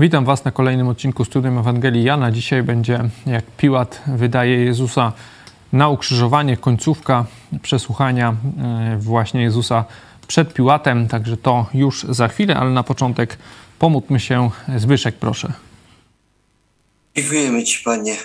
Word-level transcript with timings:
Witam 0.00 0.24
Was 0.24 0.44
na 0.44 0.50
kolejnym 0.50 0.88
odcinku 0.88 1.24
Studium 1.24 1.58
Ewangelii 1.58 2.04
Jana. 2.04 2.30
Dzisiaj 2.30 2.62
będzie, 2.62 3.00
jak 3.26 3.44
Piłat 3.56 4.02
wydaje 4.06 4.64
Jezusa 4.64 5.12
na 5.72 5.88
ukrzyżowanie, 5.88 6.56
końcówka 6.56 7.26
przesłuchania 7.62 8.36
e, 8.58 8.98
właśnie 9.00 9.42
Jezusa 9.42 9.84
przed 10.28 10.54
Piłatem. 10.54 11.08
Także 11.08 11.36
to 11.36 11.66
już 11.74 12.02
za 12.02 12.28
chwilę, 12.28 12.56
ale 12.56 12.70
na 12.70 12.82
początek 12.82 13.38
pomódlmy 13.78 14.20
się. 14.20 14.50
Zbyszek, 14.76 15.14
proszę. 15.14 15.52
Dziękujemy 17.16 17.64
Ci, 17.64 17.84
Panie, 17.84 18.16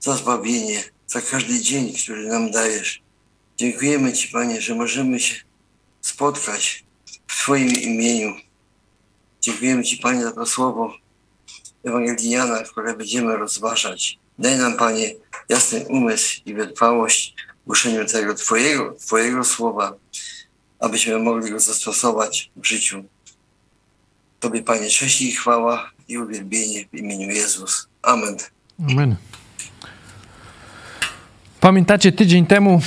za 0.00 0.16
zbawienie, 0.16 0.78
za 1.06 1.20
każdy 1.20 1.60
dzień, 1.60 1.92
który 1.92 2.28
nam 2.28 2.50
dajesz. 2.50 3.02
Dziękujemy 3.56 4.12
Ci, 4.12 4.28
Panie, 4.28 4.60
że 4.60 4.74
możemy 4.74 5.20
się 5.20 5.34
spotkać 6.00 6.84
w 7.26 7.42
Twoim 7.42 7.68
imieniu. 7.68 8.43
Dziękujemy 9.44 9.82
Ci, 9.84 9.96
Panie, 9.96 10.22
za 10.22 10.32
to 10.32 10.46
słowo 10.46 10.92
Ewangelii 11.84 12.30
Jana, 12.30 12.62
które 12.62 12.96
będziemy 12.96 13.36
rozważać. 13.36 14.18
Daj 14.38 14.58
nam, 14.58 14.76
Panie, 14.76 15.14
jasny 15.48 15.86
umysł 15.88 16.40
i 16.46 16.54
wytrwałość 16.54 17.34
w 17.62 17.66
głoszeniu 17.66 18.04
tego 18.04 18.34
Twojego, 18.34 18.92
Twojego 18.92 19.44
słowa, 19.44 19.94
abyśmy 20.80 21.18
mogli 21.18 21.50
go 21.50 21.60
zastosować 21.60 22.50
w 22.56 22.66
życiu. 22.66 23.04
Tobie, 24.40 24.62
Panie, 24.62 24.88
cześć 24.88 25.20
i 25.20 25.32
chwała 25.32 25.90
i 26.08 26.18
uwielbienie 26.18 26.84
w 26.92 26.94
imieniu 26.94 27.30
Jezus. 27.30 27.88
Amen. 28.02 28.36
Amen. 28.90 29.16
Pamiętacie, 31.60 32.12
tydzień 32.12 32.46
temu 32.46 32.80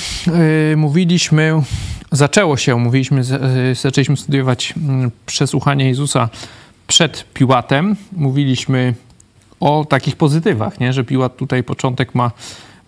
yy, 0.70 0.76
mówiliśmy, 0.76 1.62
zaczęło 2.12 2.56
się, 2.56 2.76
mówiliśmy, 2.76 3.22
zaczęliśmy 3.74 4.16
studiować 4.16 4.74
yy, 4.76 5.10
przesłuchanie 5.26 5.88
Jezusa 5.88 6.28
przed 6.86 7.24
Piłatem. 7.34 7.96
Mówiliśmy 8.12 8.94
o 9.60 9.84
takich 9.88 10.16
pozytywach, 10.16 10.80
nie? 10.80 10.92
że 10.92 11.04
Piłat 11.04 11.36
tutaj 11.36 11.64
początek 11.64 12.14
ma, 12.14 12.30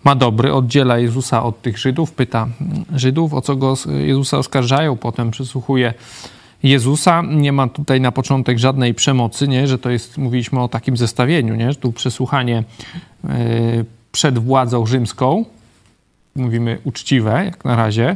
ma 0.03 0.15
dobry, 0.15 0.53
oddziela 0.53 0.97
Jezusa 0.97 1.43
od 1.43 1.61
tych 1.61 1.77
Żydów, 1.77 2.11
pyta 2.11 2.47
Żydów, 2.95 3.33
o 3.33 3.41
co 3.41 3.55
go 3.55 3.73
Jezusa 3.99 4.37
oskarżają, 4.37 4.97
potem 4.97 5.31
przesłuchuje 5.31 5.93
Jezusa. 6.63 7.23
Nie 7.27 7.51
ma 7.51 7.67
tutaj 7.67 8.01
na 8.01 8.11
początek 8.11 8.59
żadnej 8.59 8.93
przemocy, 8.93 9.47
nie? 9.47 9.67
że 9.67 9.79
to 9.79 9.89
jest, 9.89 10.17
mówiliśmy 10.17 10.59
o 10.59 10.67
takim 10.67 10.97
zestawieniu, 10.97 11.55
nie? 11.55 11.71
że 11.71 11.77
tu 11.77 11.91
przesłuchanie 11.91 12.63
yy, 13.23 13.31
przed 14.11 14.39
władzą 14.39 14.85
rzymską, 14.85 15.45
mówimy 16.35 16.77
uczciwe 16.83 17.45
jak 17.45 17.65
na 17.65 17.75
razie, 17.75 18.09
e, 18.09 18.15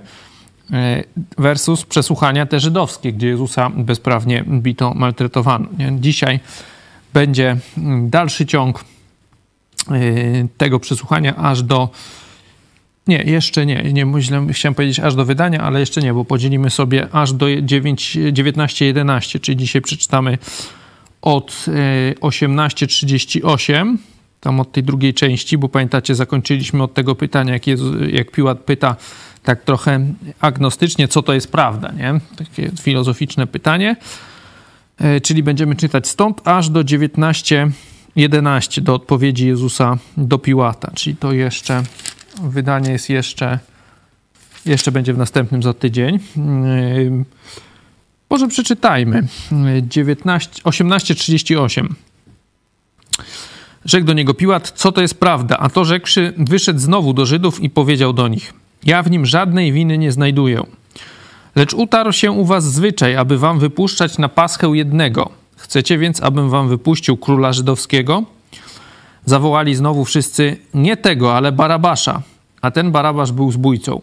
versus 1.37 1.85
przesłuchania 1.85 2.45
te 2.45 2.59
żydowskie, 2.59 3.13
gdzie 3.13 3.27
Jezusa 3.27 3.69
bezprawnie 3.69 4.43
bito, 4.47 4.93
maltretowano. 4.93 5.67
Dzisiaj 5.91 6.39
będzie 7.13 7.57
dalszy 8.01 8.45
ciąg 8.45 8.85
e, 9.91 9.93
tego 10.57 10.79
przesłuchania 10.79 11.35
aż 11.35 11.63
do 11.63 11.89
nie, 13.07 13.23
jeszcze 13.23 13.65
nie, 13.65 13.93
nie 13.93 14.21
źle 14.21 14.47
chciałem 14.51 14.75
powiedzieć 14.75 14.99
aż 14.99 15.15
do 15.15 15.25
wydania, 15.25 15.61
ale 15.61 15.79
jeszcze 15.79 16.01
nie, 16.01 16.13
bo 16.13 16.25
podzielimy 16.25 16.69
sobie 16.69 17.07
aż 17.11 17.33
do 17.33 17.45
19.11, 17.45 19.39
czyli 19.39 19.57
dzisiaj 19.57 19.81
przeczytamy 19.81 20.37
od 21.21 21.65
18.38 22.21 23.73
e, 23.73 23.97
tam 24.41 24.59
od 24.59 24.71
tej 24.71 24.83
drugiej 24.83 25.13
części, 25.13 25.57
bo 25.57 25.69
pamiętacie, 25.69 26.15
zakończyliśmy 26.15 26.83
od 26.83 26.93
tego 26.93 27.15
pytania, 27.15 27.53
jak, 27.53 27.67
Jezus, 27.67 27.95
jak 28.11 28.31
Piłat 28.31 28.59
pyta 28.59 28.95
tak 29.45 29.63
trochę 29.63 30.05
agnostycznie, 30.39 31.07
co 31.07 31.23
to 31.23 31.33
jest 31.33 31.51
prawda, 31.51 31.91
nie? 31.91 32.19
Takie 32.37 32.71
filozoficzne 32.81 33.47
pytanie. 33.47 33.95
E, 34.97 35.21
czyli 35.21 35.43
będziemy 35.43 35.75
czytać 35.75 36.07
stąd 36.07 36.47
aż 36.47 36.69
do 36.69 36.83
19:11 36.83 38.81
do 38.81 38.93
odpowiedzi 38.93 39.47
Jezusa 39.47 39.97
do 40.17 40.37
Piłata. 40.37 40.91
Czyli 40.95 41.15
to 41.15 41.33
jeszcze, 41.33 41.83
wydanie 42.43 42.91
jest 42.91 43.09
jeszcze, 43.09 43.59
jeszcze 44.65 44.91
będzie 44.91 45.13
w 45.13 45.17
następnym 45.17 45.63
za 45.63 45.73
tydzień. 45.73 46.15
E, 46.15 46.19
może 48.29 48.47
przeczytajmy. 48.47 49.27
19, 49.81 50.61
18:38. 50.63 51.87
Rzekł 53.85 54.05
do 54.05 54.13
niego 54.13 54.33
Piłat, 54.33 54.71
co 54.75 54.91
to 54.91 55.01
jest 55.01 55.19
prawda? 55.19 55.57
A 55.57 55.69
to 55.69 55.85
rzekłszy, 55.85 56.33
wyszedł 56.37 56.79
znowu 56.79 57.13
do 57.13 57.25
Żydów 57.25 57.63
i 57.63 57.69
powiedział 57.69 58.13
do 58.13 58.27
nich, 58.27 58.53
ja 58.85 59.03
w 59.03 59.11
nim 59.11 59.25
żadnej 59.25 59.71
winy 59.71 59.97
nie 59.97 60.11
znajduję. 60.11 60.63
Lecz 61.55 61.73
utarł 61.73 62.11
się 62.11 62.31
u 62.31 62.45
was 62.45 62.73
zwyczaj, 62.73 63.15
aby 63.15 63.37
wam 63.37 63.59
wypuszczać 63.59 64.17
na 64.17 64.29
paschę 64.29 64.67
jednego. 64.67 65.29
Chcecie 65.55 65.97
więc, 65.97 66.23
abym 66.23 66.49
wam 66.49 66.69
wypuścił 66.69 67.17
króla 67.17 67.53
żydowskiego? 67.53 68.23
Zawołali 69.25 69.75
znowu 69.75 70.05
wszyscy, 70.05 70.57
nie 70.73 70.97
tego, 70.97 71.35
ale 71.37 71.51
Barabasza. 71.51 72.21
A 72.61 72.71
ten 72.71 72.91
Barabasz 72.91 73.31
był 73.31 73.51
zbójcą. 73.51 74.01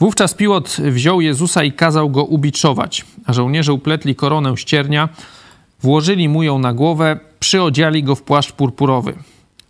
Wówczas 0.00 0.34
Piłot 0.34 0.76
wziął 0.80 1.20
Jezusa 1.20 1.64
i 1.64 1.72
kazał 1.72 2.10
go 2.10 2.24
ubiczować, 2.24 3.04
a 3.26 3.32
żołnierze 3.32 3.72
upletli 3.72 4.14
koronę 4.14 4.56
ściernia, 4.56 5.08
włożyli 5.82 6.28
mu 6.28 6.42
ją 6.42 6.58
na 6.58 6.72
głowę, 6.72 7.18
przyodziali 7.40 8.02
go 8.02 8.14
w 8.14 8.22
płaszcz 8.22 8.52
purpurowy. 8.52 9.14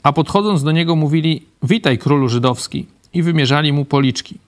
A 0.03 0.13
podchodząc 0.13 0.63
do 0.63 0.73
niego 0.73 0.97
mówili, 0.97 1.47
witaj 1.63 1.99
królu 1.99 2.29
żydowski 2.29 2.87
i 3.17 3.23
wymierzali 3.23 3.73
mu 3.73 3.85
policzki. 3.85 4.39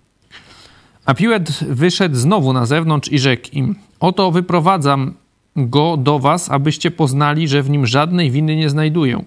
A 1.04 1.14
Piłet 1.14 1.64
wyszedł 1.64 2.16
znowu 2.16 2.52
na 2.52 2.66
zewnątrz 2.66 3.12
i 3.12 3.18
rzekł 3.18 3.48
im, 3.52 3.74
oto 4.00 4.30
wyprowadzam 4.30 5.14
go 5.56 5.96
do 5.96 6.18
was, 6.18 6.50
abyście 6.50 6.90
poznali, 6.90 7.48
że 7.48 7.62
w 7.62 7.70
nim 7.70 7.86
żadnej 7.86 8.30
winy 8.30 8.56
nie 8.56 8.70
znajduję. 8.70 9.24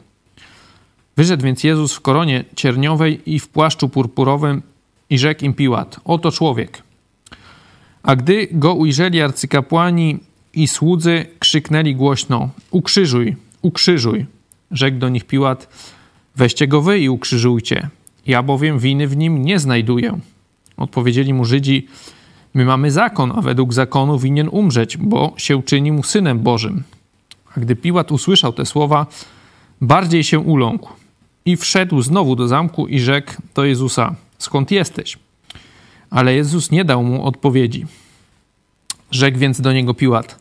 Wyszedł 1.18 1.44
więc 1.44 1.64
Jezus 1.64 1.94
w 1.94 2.02
koronie 2.02 2.44
cierniowej 2.56 3.22
i 3.26 3.40
w 3.40 3.48
płaszczu 3.48 3.90
purpurowym 3.90 4.62
i 5.10 5.20
rzekł 5.20 5.46
im 5.46 5.54
Piłat, 5.54 6.00
oto 6.06 6.32
człowiek. 6.32 6.84
A 8.04 8.16
gdy 8.16 8.48
go 8.52 8.74
ujrzeli 8.74 9.22
arcykapłani 9.22 10.20
i 10.54 10.68
słudzy, 10.68 11.26
krzyknęli 11.40 11.96
głośno, 11.96 12.50
ukrzyżuj, 12.72 13.36
ukrzyżuj. 13.62 14.26
Rzekł 14.72 14.98
do 14.98 15.10
nich 15.10 15.26
Piłat, 15.26 15.68
weźcie 16.36 16.68
go 16.68 16.82
wy 16.82 17.00
i 17.00 17.10
ukrzyżujcie. 17.10 17.90
Ja 18.28 18.44
bowiem 18.44 18.80
winy 18.80 19.08
w 19.08 19.18
nim 19.18 19.46
nie 19.46 19.60
znajduję. 19.60 20.20
Odpowiedzieli 20.78 21.34
mu 21.34 21.46
Żydzi, 21.46 21.88
my 22.54 22.66
mamy 22.66 22.92
zakon, 22.92 23.32
a 23.36 23.42
według 23.42 23.74
zakonu 23.74 24.20
winien 24.20 24.50
umrzeć, 24.52 24.98
bo 24.98 25.34
się 25.38 25.64
czyni 25.64 25.92
mu 25.92 26.04
synem 26.04 26.40
Bożym. 26.40 26.84
A 27.56 27.60
gdy 27.60 27.76
Piłat 27.76 28.12
usłyszał 28.12 28.54
te 28.54 28.66
słowa, 28.66 29.06
bardziej 29.82 30.24
się 30.24 30.40
uląkł 30.40 30.90
i 31.46 31.58
wszedł 31.58 32.02
znowu 32.02 32.36
do 32.36 32.48
zamku 32.48 32.88
i 32.88 33.00
rzekł 33.00 33.34
do 33.56 33.66
Jezusa, 33.66 34.16
skąd 34.38 34.72
jesteś? 34.72 35.18
Ale 36.10 36.36
Jezus 36.36 36.72
nie 36.72 36.86
dał 36.86 37.04
mu 37.04 37.26
odpowiedzi. 37.26 37.86
Rzekł 39.12 39.38
więc 39.38 39.62
do 39.62 39.74
niego 39.74 39.94
Piłat, 39.94 40.40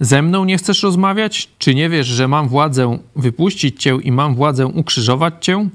ze 0.00 0.22
mną 0.22 0.44
nie 0.44 0.58
chcesz 0.58 0.82
rozmawiać? 0.82 1.48
Czy 1.58 1.74
nie 1.74 1.88
wiesz, 1.88 2.06
że 2.06 2.28
mam 2.28 2.48
władzę 2.48 2.98
wypuścić 3.16 3.82
cię 3.82 3.98
i 4.02 4.12
mam 4.12 4.34
władzę 4.34 4.66
ukrzyżować 4.66 5.34
cię? 5.40 5.68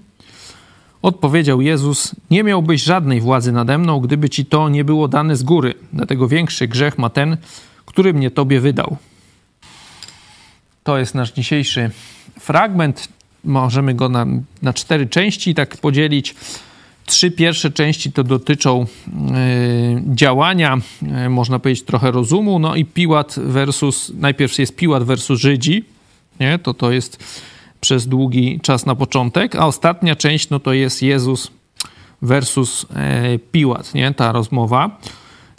Odpowiedział 1.06 1.62
Jezus: 1.62 2.16
Nie 2.32 2.44
miałbyś 2.44 2.84
żadnej 2.84 3.22
władzy 3.22 3.52
nade 3.52 3.78
mną, 3.78 4.00
gdyby 4.00 4.30
ci 4.30 4.46
to 4.46 4.70
nie 4.70 4.84
było 4.84 5.08
dane 5.08 5.36
z 5.36 5.44
góry. 5.44 5.74
Dlatego 5.94 6.28
większy 6.28 6.68
grzech 6.68 6.98
ma 6.98 7.10
ten, 7.10 7.38
który 7.86 8.14
mnie 8.14 8.32
tobie 8.32 8.60
wydał. 8.60 8.98
To 10.84 10.98
jest 10.98 11.16
nasz 11.16 11.32
dzisiejszy 11.32 11.92
fragment. 12.40 13.10
Możemy 13.44 13.94
go 13.94 14.10
na, 14.10 14.26
na 14.62 14.74
cztery 14.74 15.08
części 15.08 15.56
tak 15.56 15.78
podzielić. 15.78 16.36
Trzy 17.06 17.32
pierwsze 17.32 17.72
części 17.72 18.12
to 18.12 18.24
dotyczą 18.24 18.84
y, 18.84 20.04
działania, 20.16 20.78
y, 21.26 21.30
można 21.30 21.60
powiedzieć 21.60 21.84
trochę 21.84 22.12
rozumu, 22.12 22.60
no 22.60 22.76
i 22.76 22.86
Piłat 22.86 23.36
versus, 23.38 24.12
najpierw 24.20 24.60
jest 24.60 24.76
Piłat 24.76 25.04
versus 25.04 25.40
Żydzi, 25.40 25.84
nie? 26.40 26.60
to 26.60 26.74
to 26.74 26.92
jest 26.92 27.24
przez 27.86 28.08
długi 28.08 28.60
czas 28.60 28.86
na 28.86 28.96
początek, 28.96 29.56
a 29.56 29.68
ostatnia 29.68 30.16
część 30.16 30.50
no 30.50 30.60
to 30.60 30.74
jest 30.74 31.02
Jezus 31.02 31.52
versus 32.22 32.84
y, 32.84 33.40
Piłat, 33.52 33.94
nie? 33.94 34.14
ta 34.14 34.32
rozmowa. 34.32 35.00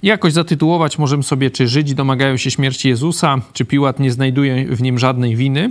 Jakoś 0.02 0.32
zatytułować 0.32 0.99
możemy 0.99 1.23
sobie, 1.23 1.50
czy 1.50 1.69
Żydzi 1.69 1.94
domagają 1.94 2.37
się 2.37 2.50
śmierci 2.50 2.88
Jezusa, 2.88 3.38
czy 3.52 3.64
Piłat 3.64 4.00
nie 4.00 4.12
znajduje 4.12 4.64
w 4.64 4.82
nim 4.82 4.99
żadnej 4.99 5.37
winy 5.37 5.70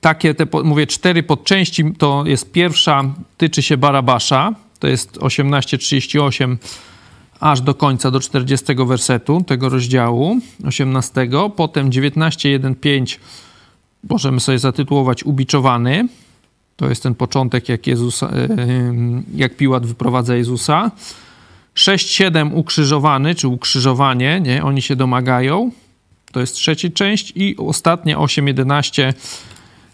takie, 0.00 0.34
te, 0.34 0.46
mówię, 0.64 0.86
cztery 0.86 1.22
podczęści, 1.22 1.84
to 1.98 2.24
jest 2.26 2.52
pierwsza, 2.52 3.04
tyczy 3.36 3.62
się 3.62 3.76
Barabasza, 3.76 4.54
to 4.78 4.88
jest 4.88 5.16
18:38 5.16 6.56
aż 7.40 7.60
do 7.60 7.74
końca, 7.74 8.10
do 8.10 8.20
40 8.20 8.74
wersetu 8.86 9.44
tego 9.46 9.68
rozdziału 9.68 10.38
18. 10.66 11.50
Potem 11.56 11.90
19:1-5 11.90 13.18
możemy 14.10 14.40
sobie 14.40 14.58
zatytułować 14.58 15.24
Ubiczowany. 15.24 16.08
To 16.76 16.88
jest 16.88 17.02
ten 17.02 17.14
początek, 17.14 17.68
jak, 17.68 17.86
Jezus, 17.86 18.22
e, 18.22 18.28
jak 19.34 19.56
Piłat 19.56 19.86
wyprowadza 19.86 20.36
Jezusa. 20.36 20.90
6-7 21.74 22.54
ukrzyżowany, 22.54 23.34
czy 23.34 23.48
ukrzyżowanie, 23.48 24.40
nie? 24.40 24.64
Oni 24.64 24.82
się 24.82 24.96
domagają. 24.96 25.70
To 26.32 26.40
jest 26.40 26.54
trzecia 26.54 26.88
część 26.94 27.32
i 27.36 27.56
ostatnie 27.56 28.16
8.11 28.16 29.12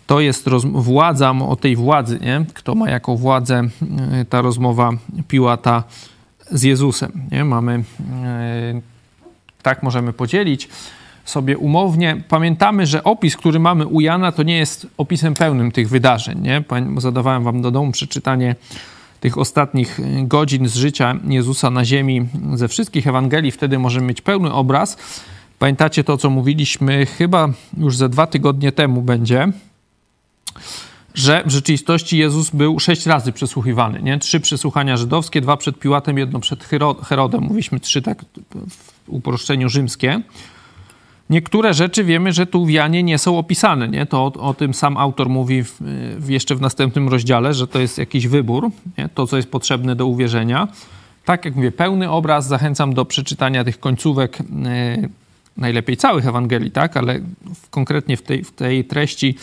to 0.07 0.21
jest 0.21 0.49
władza, 0.65 1.31
o 1.31 1.57
tej 1.57 1.77
władzy, 1.77 2.19
nie? 2.23 2.45
kto 2.55 2.75
ma 2.75 2.91
jaką 2.91 3.17
władzę, 3.17 3.63
e, 4.13 4.25
ta 4.25 4.43
rozmowa 4.43 4.91
Piłata 5.29 5.85
z 6.51 6.63
Jezusem. 6.63 7.13
Nie? 7.33 7.45
Mamy, 7.45 7.85
e, 8.25 8.81
tak 9.63 9.83
możemy 9.83 10.13
podzielić 10.13 10.69
sobie 11.25 11.59
umownie. 11.59 12.23
Pamiętamy, 12.29 12.87
że 12.87 13.05
opis, 13.05 13.37
który 13.37 13.59
mamy 13.59 13.87
u 13.87 14.01
Jana, 14.01 14.33
to 14.33 14.43
nie 14.43 14.57
jest 14.57 14.87
opisem 14.97 15.35
pełnym 15.35 15.73
tych 15.73 15.89
wydarzeń. 15.89 16.41
Nie? 16.41 16.65
Zadawałem 16.97 17.45
wam 17.45 17.63
do 17.63 17.71
domu 17.71 17.93
przeczytanie 17.93 18.57
tych 19.21 19.39
ostatnich 19.39 20.01
godzin 20.23 20.69
z 20.69 20.75
życia 20.75 21.15
Jezusa 21.29 21.71
na 21.71 21.85
ziemi 21.85 22.27
ze 22.55 22.69
wszystkich 22.69 23.07
Ewangelii. 23.07 23.51
Wtedy 23.51 23.79
możemy 23.79 24.07
mieć 24.07 24.21
pełny 24.21 24.53
obraz. 24.53 24.97
Pamiętacie 25.59 26.05
to, 26.05 26.17
co 26.17 26.31
mówiliśmy 26.31 27.07
chyba 27.07 27.49
już 27.79 27.97
ze 27.97 28.09
dwa 28.09 28.27
tygodnie 28.27 28.73
temu 28.73 29.03
będzie, 29.03 29.49
że 31.15 31.43
w 31.47 31.51
rzeczywistości 31.51 32.19
Jezus 32.19 32.51
był 32.51 32.81
sześć 32.81 33.07
razy 33.07 33.33
przesłuchiwany. 33.33 34.03
Nie? 34.03 34.19
Trzy 34.19 34.41
przesłuchania 34.41 34.97
żydowskie, 34.97 35.41
dwa 35.41 35.57
przed 35.57 35.79
Piłatem, 35.79 36.19
jedno 36.19 36.41
przed 36.41 36.65
Herodem. 37.05 37.43
Mówiliśmy 37.43 37.81
trzy 37.81 38.03
tak 38.03 38.25
w 38.69 39.09
uproszczeniu 39.09 39.69
rzymskie. 39.69 40.21
Niektóre 41.31 41.75
rzeczy 41.75 42.05
wiemy, 42.05 42.33
że 42.33 42.47
tu 42.47 42.67
w 42.67 42.71
Janie 42.71 43.03
nie 43.03 43.19
są 43.19 43.39
opisane. 43.39 43.89
Nie? 43.89 44.07
To 44.07 44.25
o, 44.25 44.33
o 44.33 44.55
tym 44.55 44.75
sam 44.75 44.97
autor 44.97 45.29
mówi 45.29 45.65
w, 45.65 45.77
w 46.19 46.29
jeszcze 46.29 46.55
w 46.55 46.61
następnym 46.61 47.09
rozdziale, 47.09 47.55
że 47.55 47.67
to 47.67 47.81
jest 47.81 47.99
jakiś 47.99 48.29
wybór, 48.29 48.71
nie? 48.99 49.09
to 49.15 49.27
co 49.27 49.37
jest 49.37 49.51
potrzebne 49.51 49.97
do 49.97 50.07
uwierzenia. 50.07 50.69
Tak 51.25 51.45
jak 51.45 51.57
mówię, 51.57 51.73
pełny 51.73 52.11
obraz. 52.11 52.47
Zachęcam 52.47 52.95
do 52.95 53.05
przeczytania 53.05 53.65
tych 53.65 53.81
końcówek, 53.81 54.39
yy, 54.39 55.09
najlepiej 55.57 55.97
całych 55.97 56.27
Ewangelii, 56.27 56.71
tak? 56.71 56.97
ale 56.97 57.21
w, 57.55 57.71
konkretnie 57.71 58.17
w 58.17 58.23
tej, 58.23 58.45
w 58.45 58.53
tej 58.53 58.85
treści 58.85 59.35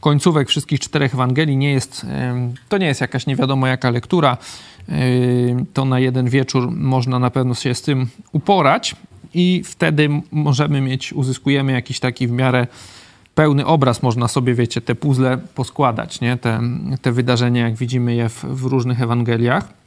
końcówek 0.00 0.48
wszystkich 0.48 0.80
czterech 0.80 1.14
Ewangelii 1.14 1.56
nie 1.56 1.72
jest, 1.72 2.04
yy, 2.04 2.10
to 2.68 2.78
nie 2.78 2.86
jest 2.86 3.00
jakaś 3.00 3.26
nie 3.26 3.36
wiadomo 3.36 3.66
jaka 3.66 3.90
lektura. 3.90 4.36
Yy, 4.88 4.96
to 5.74 5.84
na 5.84 6.00
jeden 6.00 6.28
wieczór 6.28 6.70
można 6.70 7.18
na 7.18 7.30
pewno 7.30 7.54
się 7.54 7.74
z 7.74 7.82
tym 7.82 8.06
uporać, 8.32 8.96
i 9.34 9.62
wtedy 9.64 10.08
możemy 10.30 10.80
mieć, 10.80 11.12
uzyskujemy 11.12 11.72
jakiś 11.72 12.00
taki 12.00 12.26
w 12.26 12.30
miarę 12.30 12.66
pełny 13.34 13.66
obraz, 13.66 14.02
można 14.02 14.28
sobie, 14.28 14.54
wiecie, 14.54 14.80
te 14.80 14.94
puzzle 14.94 15.38
poskładać, 15.54 16.20
nie? 16.20 16.36
Te, 16.36 16.60
te 17.02 17.12
wydarzenia, 17.12 17.64
jak 17.64 17.74
widzimy 17.74 18.14
je 18.14 18.28
w, 18.28 18.44
w 18.44 18.64
różnych 18.64 19.02
Ewangeliach. 19.02 19.80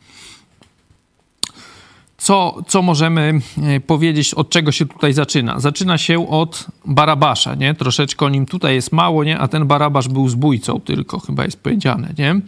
Co, 2.17 2.63
co 2.67 2.81
możemy 2.81 3.39
e, 3.63 3.79
powiedzieć, 3.79 4.33
od 4.33 4.49
czego 4.49 4.71
się 4.71 4.85
tutaj 4.85 5.13
zaczyna? 5.13 5.59
Zaczyna 5.59 5.97
się 5.97 6.29
od 6.29 6.67
Barabasza, 6.85 7.55
nie? 7.55 7.73
Troszeczkę 7.73 8.25
o 8.25 8.29
nim 8.29 8.45
tutaj 8.45 8.75
jest 8.75 8.91
mało, 8.91 9.23
nie? 9.23 9.39
A 9.39 9.47
ten 9.47 9.67
Barabasz 9.67 10.07
był 10.07 10.29
zbójcą 10.29 10.79
tylko, 10.79 11.19
chyba 11.19 11.45
jest 11.45 11.63
powiedziane, 11.63 12.13
nie? 12.17 12.41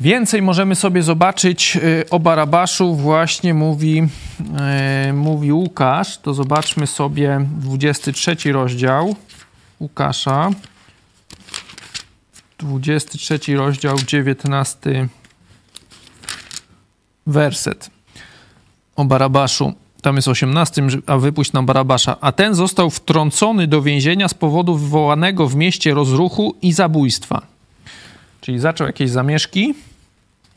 Więcej 0.00 0.42
możemy 0.42 0.74
sobie 0.74 1.02
zobaczyć 1.02 1.76
y, 1.76 2.10
o 2.10 2.20
Barabaszu, 2.20 2.94
właśnie 2.94 3.54
mówi, 3.54 4.08
y, 5.08 5.12
mówi 5.12 5.52
Łukasz. 5.52 6.18
To 6.18 6.34
zobaczmy 6.34 6.86
sobie 6.86 7.46
23 7.58 8.52
rozdział 8.52 9.16
Łukasza. 9.80 10.50
23 12.58 13.56
rozdział, 13.56 13.96
19 14.06 15.08
werset 17.26 17.90
o 18.96 19.04
Barabaszu. 19.04 19.72
Tam 20.02 20.16
jest 20.16 20.28
18, 20.28 20.82
a 21.06 21.18
wypuść 21.18 21.52
nam 21.52 21.66
Barabasza. 21.66 22.16
A 22.20 22.32
ten 22.32 22.54
został 22.54 22.90
wtrącony 22.90 23.66
do 23.66 23.82
więzienia 23.82 24.28
z 24.28 24.34
powodu 24.34 24.76
wywołanego 24.76 25.48
w 25.48 25.56
mieście 25.56 25.94
rozruchu 25.94 26.56
i 26.62 26.72
zabójstwa. 26.72 27.46
Czyli 28.40 28.58
zaczął 28.58 28.86
jakieś 28.86 29.10
zamieszki, 29.10 29.74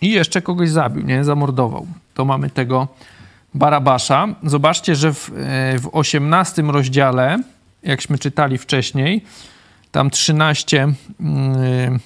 i 0.03 0.09
jeszcze 0.11 0.41
kogoś 0.41 0.69
zabił, 0.69 1.05
nie? 1.05 1.23
Zamordował. 1.23 1.87
To 2.13 2.25
mamy 2.25 2.49
tego 2.49 2.87
Barabasza. 3.53 4.27
Zobaczcie, 4.43 4.95
że 4.95 5.13
w, 5.13 5.29
e, 5.29 5.79
w 5.79 5.89
18 5.91 6.61
rozdziale, 6.61 7.39
jakśmy 7.83 8.17
czytali 8.17 8.57
wcześniej, 8.57 9.23
tam 9.91 10.09
13 10.09 10.87
yy, 11.19 11.99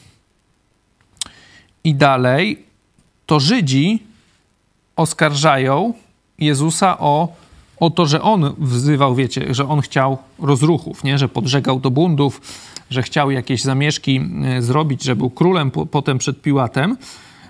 i 1.84 1.96
dalej, 1.96 2.64
to 3.26 3.40
Żydzi 3.40 4.04
oskarżają 4.96 5.94
Jezusa 6.40 7.00
o, 7.00 7.36
o 7.80 7.90
to, 7.90 8.06
że 8.06 8.22
on 8.22 8.56
wzywał, 8.58 9.16
wiecie, 9.16 9.54
że 9.54 9.68
on 9.68 9.82
chciał 9.82 10.18
rozruchów, 10.40 11.04
nie? 11.04 11.18
że 11.18 11.30
podżegał 11.30 11.80
do 11.80 11.92
buntów, 11.92 12.42
że 12.90 13.04
chciał 13.04 13.32
jakieś 13.32 13.62
zamieszki 13.62 14.22
e, 14.46 14.62
zrobić, 14.62 15.04
że 15.04 15.16
był 15.16 15.30
królem 15.30 15.72
po, 15.72 15.86
potem 15.86 16.18
przed 16.18 16.42
Piłatem. 16.42 16.98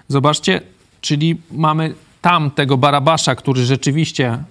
Zobaczcie, 0.07 0.61
czyli 1.01 1.37
mamy 1.51 1.93
tam 2.21 2.51
tego 2.51 2.77
Barabasza, 2.77 3.35
który 3.35 3.65
rzeczywiście 3.65 4.43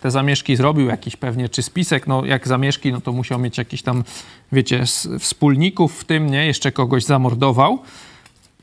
te 0.00 0.10
zamieszki 0.10 0.56
zrobił, 0.56 0.86
jakiś 0.86 1.16
pewnie, 1.16 1.48
czy 1.48 1.62
spisek, 1.62 2.06
no 2.06 2.24
jak 2.24 2.48
zamieszki, 2.48 2.92
no 2.92 3.00
to 3.00 3.12
musiał 3.12 3.38
mieć 3.38 3.58
jakiś 3.58 3.82
tam, 3.82 4.04
wiecie, 4.52 4.84
wspólników 5.18 6.00
w 6.00 6.04
tym, 6.04 6.30
nie? 6.30 6.46
Jeszcze 6.46 6.72
kogoś 6.72 7.04
zamordował. 7.04 7.78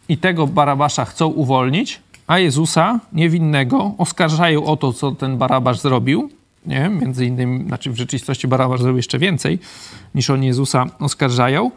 I 0.10 0.18
tego 0.18 0.48
Barabasza 0.48 1.06
chcą 1.06 1.28
uwolnić, 1.28 2.00
a 2.28 2.40
Jezusa 2.40 3.00
niewinnego 3.14 3.94
oskarżają 3.98 4.66
o 4.66 4.78
to, 4.78 4.94
co 4.94 5.12
ten 5.12 5.38
Barabasz 5.38 5.80
zrobił. 5.80 6.30
Nie? 6.66 6.90
Między 6.90 7.26
innymi, 7.26 7.68
znaczy 7.68 7.92
w 7.92 7.98
rzeczywistości 7.98 8.48
Barabasz 8.48 8.82
zrobił 8.82 8.98
jeszcze 8.98 9.20
więcej 9.20 9.60
niż 10.16 10.30
oni 10.30 10.48
Jezusa 10.48 10.86
oskarżają. 11.00 11.72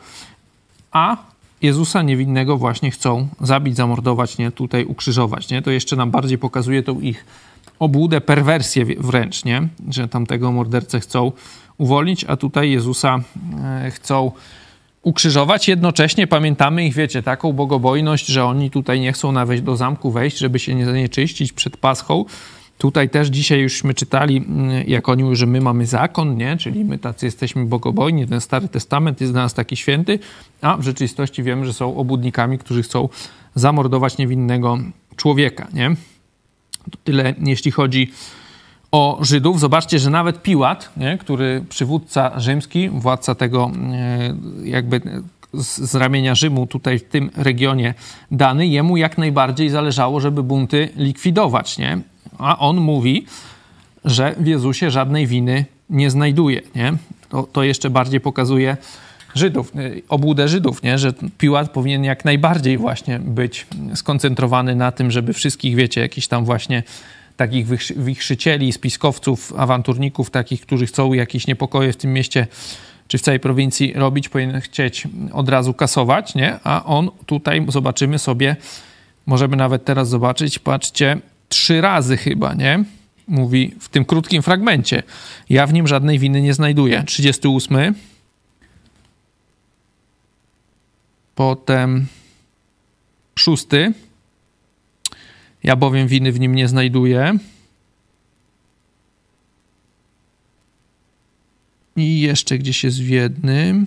A 0.92 1.16
Jezusa 1.62 2.02
niewinnego 2.02 2.56
właśnie 2.56 2.90
chcą 2.90 3.28
zabić, 3.40 3.76
zamordować, 3.76 4.38
nie? 4.38 4.50
Tutaj 4.50 4.84
ukrzyżować, 4.84 5.50
nie? 5.50 5.62
To 5.62 5.70
jeszcze 5.70 5.96
nam 5.96 6.10
bardziej 6.10 6.38
pokazuje 6.38 6.82
tą 6.82 7.00
ich 7.00 7.24
obłudę, 7.78 8.20
perwersję 8.20 8.84
wręcz, 8.98 9.44
nie? 9.44 9.68
Że 9.90 10.08
tamtego 10.08 10.52
mordercę 10.52 11.00
chcą 11.00 11.32
uwolnić, 11.78 12.24
a 12.24 12.36
tutaj 12.36 12.70
Jezusa 12.70 13.20
e, 13.64 13.90
chcą 13.90 14.32
ukrzyżować. 15.02 15.68
Jednocześnie 15.68 16.26
pamiętamy 16.26 16.86
ich, 16.86 16.94
wiecie, 16.94 17.22
taką 17.22 17.52
bogobojność, 17.52 18.26
że 18.26 18.44
oni 18.44 18.70
tutaj 18.70 19.00
nie 19.00 19.12
chcą 19.12 19.32
nawet 19.32 19.64
do 19.64 19.76
zamku 19.76 20.10
wejść, 20.10 20.38
żeby 20.38 20.58
się 20.58 20.74
nie 20.74 20.86
zanieczyścić 20.86 21.52
przed 21.52 21.76
Paschą, 21.76 22.24
Tutaj 22.78 23.10
też 23.10 23.28
dzisiaj 23.28 23.60
jużśmy 23.60 23.94
czytali, 23.94 24.36
mm, 24.36 24.70
jak 24.86 25.08
oni 25.08 25.22
mówią, 25.22 25.34
że 25.34 25.46
my 25.46 25.60
mamy 25.60 25.86
zakon, 25.86 26.36
nie? 26.36 26.56
czyli 26.56 26.84
my 26.84 26.98
tacy 26.98 27.26
jesteśmy 27.26 27.64
bogobojni, 27.64 28.26
ten 28.26 28.40
Stary 28.40 28.68
Testament 28.68 29.20
jest 29.20 29.32
dla 29.32 29.42
nas 29.42 29.54
taki 29.54 29.76
święty, 29.76 30.18
a 30.62 30.76
w 30.76 30.82
rzeczywistości 30.82 31.42
wiemy, 31.42 31.66
że 31.66 31.72
są 31.72 31.96
obudnikami, 31.96 32.58
którzy 32.58 32.82
chcą 32.82 33.08
zamordować 33.54 34.18
niewinnego 34.18 34.78
człowieka. 35.16 35.68
Nie? 35.72 35.90
To 36.90 36.98
tyle, 37.04 37.34
jeśli 37.38 37.70
chodzi 37.70 38.12
o 38.92 39.18
Żydów. 39.20 39.60
Zobaczcie, 39.60 39.98
że 39.98 40.10
nawet 40.10 40.42
Piłat, 40.42 40.90
nie? 40.96 41.18
który 41.18 41.64
przywódca 41.68 42.40
rzymski, 42.40 42.88
władca 42.88 43.34
tego 43.34 43.70
e, 43.92 44.36
jakby 44.64 45.00
z 45.54 45.94
ramienia 45.94 46.34
Rzymu 46.34 46.66
tutaj 46.66 46.98
w 46.98 47.04
tym 47.04 47.30
regionie 47.36 47.94
dany, 48.30 48.66
jemu 48.66 48.96
jak 48.96 49.18
najbardziej 49.18 49.70
zależało, 49.70 50.20
żeby 50.20 50.42
bunty 50.42 50.88
likwidować, 50.96 51.78
nie? 51.78 51.98
A 52.38 52.58
on 52.58 52.76
mówi, 52.76 53.26
że 54.04 54.34
w 54.38 54.46
Jezusie 54.46 54.90
żadnej 54.90 55.26
winy 55.26 55.64
nie 55.90 56.10
znajduje. 56.10 56.60
Nie? 56.74 56.92
To, 57.28 57.42
to 57.42 57.62
jeszcze 57.62 57.90
bardziej 57.90 58.20
pokazuje 58.20 58.76
Żydów, 59.34 59.72
y, 59.76 60.02
obłudę 60.08 60.48
Żydów, 60.48 60.82
nie? 60.82 60.98
że 60.98 61.12
Piłat 61.38 61.70
powinien 61.70 62.04
jak 62.04 62.24
najbardziej 62.24 62.78
właśnie 62.78 63.18
być 63.18 63.66
skoncentrowany 63.94 64.76
na 64.76 64.92
tym, 64.92 65.10
żeby 65.10 65.32
wszystkich, 65.32 65.76
wiecie, 65.76 66.00
jakichś 66.00 66.26
tam 66.26 66.44
właśnie 66.44 66.82
takich 67.36 67.66
wichrzycieli, 67.96 68.72
spiskowców, 68.72 69.52
awanturników, 69.56 70.30
takich, 70.30 70.60
którzy 70.60 70.86
chcą 70.86 71.12
jakieś 71.12 71.46
niepokoje 71.46 71.92
w 71.92 71.96
tym 71.96 72.12
mieście 72.12 72.46
czy 73.08 73.18
w 73.18 73.22
całej 73.22 73.40
prowincji 73.40 73.92
robić, 73.92 74.28
powinien 74.28 74.60
chcieć 74.60 75.08
od 75.32 75.48
razu 75.48 75.74
kasować, 75.74 76.34
nie? 76.34 76.58
A 76.64 76.84
on 76.84 77.10
tutaj 77.26 77.66
zobaczymy 77.68 78.18
sobie, 78.18 78.56
możemy 79.26 79.56
nawet 79.56 79.84
teraz 79.84 80.08
zobaczyć, 80.08 80.58
patrzcie, 80.58 81.18
trzy 81.48 81.80
razy 81.80 82.16
chyba, 82.16 82.54
nie? 82.54 82.84
Mówi 83.28 83.74
w 83.80 83.88
tym 83.88 84.04
krótkim 84.04 84.42
fragmencie. 84.42 85.02
Ja 85.48 85.66
w 85.66 85.72
nim 85.72 85.88
żadnej 85.88 86.18
winy 86.18 86.42
nie 86.42 86.54
znajduję. 86.54 87.04
38. 87.06 87.94
Potem 91.34 92.06
szósty. 93.38 93.92
Ja 95.62 95.76
bowiem 95.76 96.08
winy 96.08 96.32
w 96.32 96.40
nim 96.40 96.54
nie 96.54 96.68
znajduję. 96.68 97.38
I 101.96 102.20
jeszcze 102.20 102.58
gdzieś 102.58 102.84
jest 102.84 103.00
w 103.00 103.08
jednym. 103.08 103.86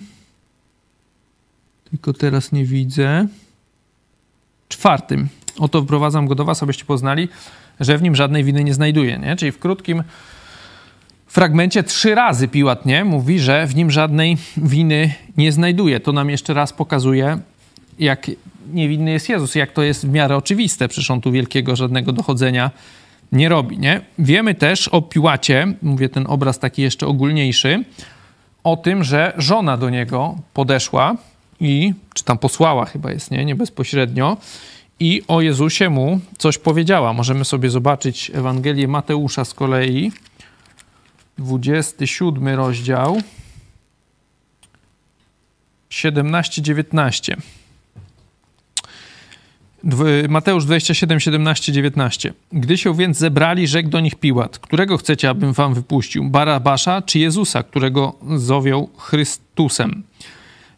Tylko 1.90 2.12
teraz 2.12 2.52
nie 2.52 2.64
widzę. 2.64 3.26
Czwartym. 4.68 5.28
Oto 5.58 5.82
wprowadzam 5.82 6.26
go 6.26 6.34
do 6.34 6.44
was, 6.44 6.62
abyście 6.62 6.84
poznali, 6.84 7.28
że 7.80 7.98
w 7.98 8.02
nim 8.02 8.16
żadnej 8.16 8.44
winy 8.44 8.64
nie 8.64 8.74
znajduje. 8.74 9.18
Nie? 9.18 9.36
Czyli 9.36 9.52
w 9.52 9.58
krótkim 9.58 10.02
fragmencie 11.26 11.82
trzy 11.82 12.14
razy 12.14 12.48
Piłat 12.48 12.86
nie 12.86 13.04
mówi, 13.04 13.40
że 13.40 13.66
w 13.66 13.74
nim 13.74 13.90
żadnej 13.90 14.36
winy 14.56 15.14
nie 15.36 15.52
znajduje. 15.52 16.00
To 16.00 16.12
nam 16.12 16.30
jeszcze 16.30 16.54
raz 16.54 16.72
pokazuje, 16.72 17.38
jak 17.98 18.30
niewinny 18.72 19.10
jest 19.10 19.28
Jezus, 19.28 19.54
jak 19.54 19.72
to 19.72 19.82
jest 19.82 20.06
w 20.06 20.10
miarę 20.10 20.36
oczywiste. 20.36 20.88
Przecież 20.88 21.10
on 21.10 21.20
tu 21.20 21.32
wielkiego 21.32 21.76
żadnego 21.76 22.12
dochodzenia 22.12 22.70
nie 23.32 23.48
robi. 23.48 23.78
Nie? 23.78 24.00
Wiemy 24.18 24.54
też 24.54 24.88
o 24.88 25.02
Piłacie, 25.02 25.66
mówię 25.82 26.08
ten 26.08 26.26
obraz 26.28 26.58
taki 26.58 26.82
jeszcze 26.82 27.06
ogólniejszy, 27.06 27.84
o 28.64 28.76
tym, 28.76 29.04
że 29.04 29.32
żona 29.36 29.76
do 29.76 29.90
niego 29.90 30.36
podeszła 30.54 31.16
i, 31.60 31.92
czy 32.14 32.24
tam 32.24 32.38
posłała 32.38 32.84
chyba 32.84 33.12
jest, 33.12 33.30
nie, 33.30 33.44
nie 33.44 33.54
bezpośrednio, 33.54 34.36
i 35.00 35.22
o 35.28 35.40
Jezusie 35.40 35.90
mu 35.90 36.20
coś 36.38 36.58
powiedziała. 36.58 37.12
Możemy 37.12 37.44
sobie 37.44 37.70
zobaczyć 37.70 38.30
Ewangelię 38.34 38.88
Mateusza 38.88 39.44
z 39.44 39.54
kolei, 39.54 40.12
27 41.38 42.48
rozdział, 42.48 43.22
17-19. 45.90 47.36
Mateusz 50.28 50.64
27, 50.64 51.20
17, 51.20 51.72
19. 51.72 52.34
Gdy 52.52 52.78
się 52.78 52.94
więc 52.94 53.18
zebrali, 53.18 53.66
rzekł 53.66 53.88
do 53.88 54.00
nich 54.00 54.14
Piłat, 54.14 54.58
którego 54.58 54.96
chcecie, 54.96 55.30
abym 55.30 55.52
wam 55.52 55.74
wypuścił? 55.74 56.30
Barabasza 56.30 57.02
czy 57.02 57.18
Jezusa, 57.18 57.62
którego 57.62 58.14
zowią 58.36 58.88
Chrystusem? 58.96 60.02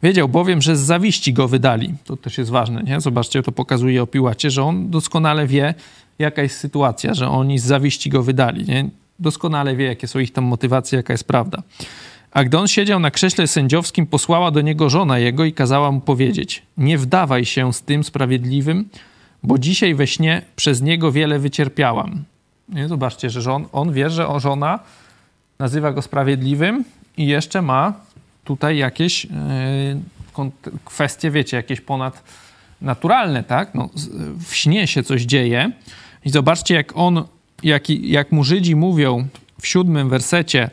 Wiedział 0.02 0.28
bowiem, 0.28 0.62
że 0.62 0.76
z 0.76 0.80
zawiści 0.80 1.32
go 1.32 1.48
wydali. 1.48 1.94
To 2.04 2.16
też 2.16 2.38
jest 2.38 2.50
ważne, 2.50 2.82
nie? 2.82 3.00
Zobaczcie, 3.00 3.42
to 3.42 3.52
pokazuje 3.52 4.02
o 4.02 4.06
Piłacie, 4.06 4.50
że 4.50 4.64
on 4.64 4.90
doskonale 4.90 5.46
wie, 5.46 5.74
jaka 6.18 6.42
jest 6.42 6.58
sytuacja, 6.58 7.14
że 7.14 7.28
oni 7.28 7.58
z 7.58 7.64
zawiści 7.64 8.10
go 8.10 8.22
wydali, 8.22 8.64
nie? 8.64 8.88
Doskonale 9.18 9.76
wie, 9.76 9.84
jakie 9.84 10.08
są 10.08 10.18
ich 10.18 10.32
tam 10.32 10.44
motywacje, 10.44 10.96
jaka 10.96 11.12
jest 11.12 11.24
prawda. 11.24 11.62
A 12.30 12.44
gdy 12.44 12.58
on 12.58 12.68
siedział 12.68 13.00
na 13.00 13.10
krześle 13.10 13.46
sędziowskim, 13.46 14.06
posłała 14.06 14.50
do 14.50 14.60
niego 14.60 14.90
żona 14.90 15.18
jego 15.18 15.44
i 15.44 15.52
kazała 15.52 15.92
mu 15.92 16.00
powiedzieć: 16.00 16.62
Nie 16.76 16.98
wdawaj 16.98 17.44
się 17.44 17.72
z 17.72 17.82
tym 17.82 18.04
sprawiedliwym, 18.04 18.88
bo 19.42 19.58
dzisiaj 19.58 19.94
we 19.94 20.06
śnie 20.06 20.42
przez 20.56 20.82
niego 20.82 21.12
wiele 21.12 21.38
wycierpiałam. 21.38 22.24
Nie? 22.68 22.88
Zobaczcie, 22.88 23.30
że 23.30 23.42
żon, 23.42 23.66
on 23.72 23.92
wie, 23.92 24.10
że 24.10 24.26
żona 24.36 24.78
nazywa 25.58 25.92
go 25.92 26.02
sprawiedliwym 26.02 26.84
i 27.16 27.26
jeszcze 27.26 27.62
ma 27.62 27.92
tutaj 28.44 28.76
jakieś 28.76 29.24
yy, 29.24 29.30
kwestie, 30.84 31.30
wiecie, 31.30 31.56
jakieś 31.56 31.80
ponadnaturalne, 31.80 33.44
tak? 33.44 33.74
No, 33.74 33.90
w 34.46 34.54
śnie 34.54 34.86
się 34.86 35.02
coś 35.02 35.22
dzieje. 35.22 35.72
I 36.24 36.30
zobaczcie, 36.30 36.74
jak 36.74 36.96
on, 36.96 37.24
jak, 37.62 37.90
jak 37.90 38.32
mu 38.32 38.44
Żydzi 38.44 38.76
mówią 38.76 39.28
w 39.60 39.66
siódmym 39.66 40.08
wersecie, 40.08 40.70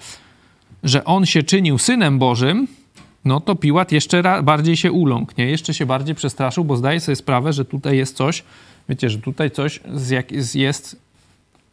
że 0.83 1.05
on 1.05 1.25
się 1.25 1.43
czynił 1.43 1.77
synem 1.77 2.19
Bożym, 2.19 2.67
no 3.25 3.39
to 3.39 3.55
Piłat 3.55 3.91
jeszcze 3.91 4.43
bardziej 4.43 4.77
się 4.77 4.91
uląkł, 4.91 5.33
nie? 5.37 5.45
Jeszcze 5.45 5.73
się 5.73 5.85
bardziej 5.85 6.15
przestraszył, 6.15 6.65
bo 6.65 6.77
zdaje 6.77 6.99
sobie 6.99 7.15
sprawę, 7.15 7.53
że 7.53 7.65
tutaj 7.65 7.97
jest 7.97 8.17
coś, 8.17 8.43
wiecie, 8.89 9.09
że 9.09 9.17
tutaj 9.17 9.51
coś 9.51 9.79
z 9.93 10.09
jak, 10.09 10.31
jest 10.55 10.95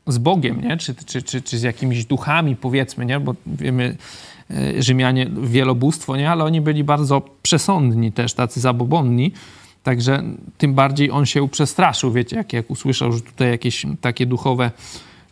z 0.07 0.19
Bogiem, 0.19 0.61
nie? 0.61 0.77
Czy, 0.77 0.95
czy, 0.95 1.23
czy, 1.23 1.43
czy 1.43 1.59
z 1.59 1.63
jakimiś 1.63 2.05
duchami, 2.05 2.57
powiedzmy, 2.57 3.07
nie? 3.07 3.21
Bo 3.21 3.35
wiemy, 3.47 3.85
e, 3.85 3.97
Rzymianie 4.79 5.31
wielobóstwo, 5.43 6.17
nie? 6.17 6.31
Ale 6.31 6.45
oni 6.45 6.61
byli 6.61 6.85
bardzo 6.85 7.23
przesądni 7.43 8.13
też, 8.13 8.35
tacy 8.35 8.61
zabobonni. 8.61 9.33
Także 9.83 10.23
tym 10.59 10.75
bardziej 10.75 11.11
on 11.11 11.27
się 11.27 11.49
przestraszył, 11.49 12.13
wiecie, 12.13 12.37
jak, 12.37 12.53
jak 12.53 12.71
usłyszał, 12.71 13.13
że 13.13 13.21
tutaj 13.21 13.51
jakieś 13.51 13.87
takie 14.01 14.27
duchowe 14.27 14.71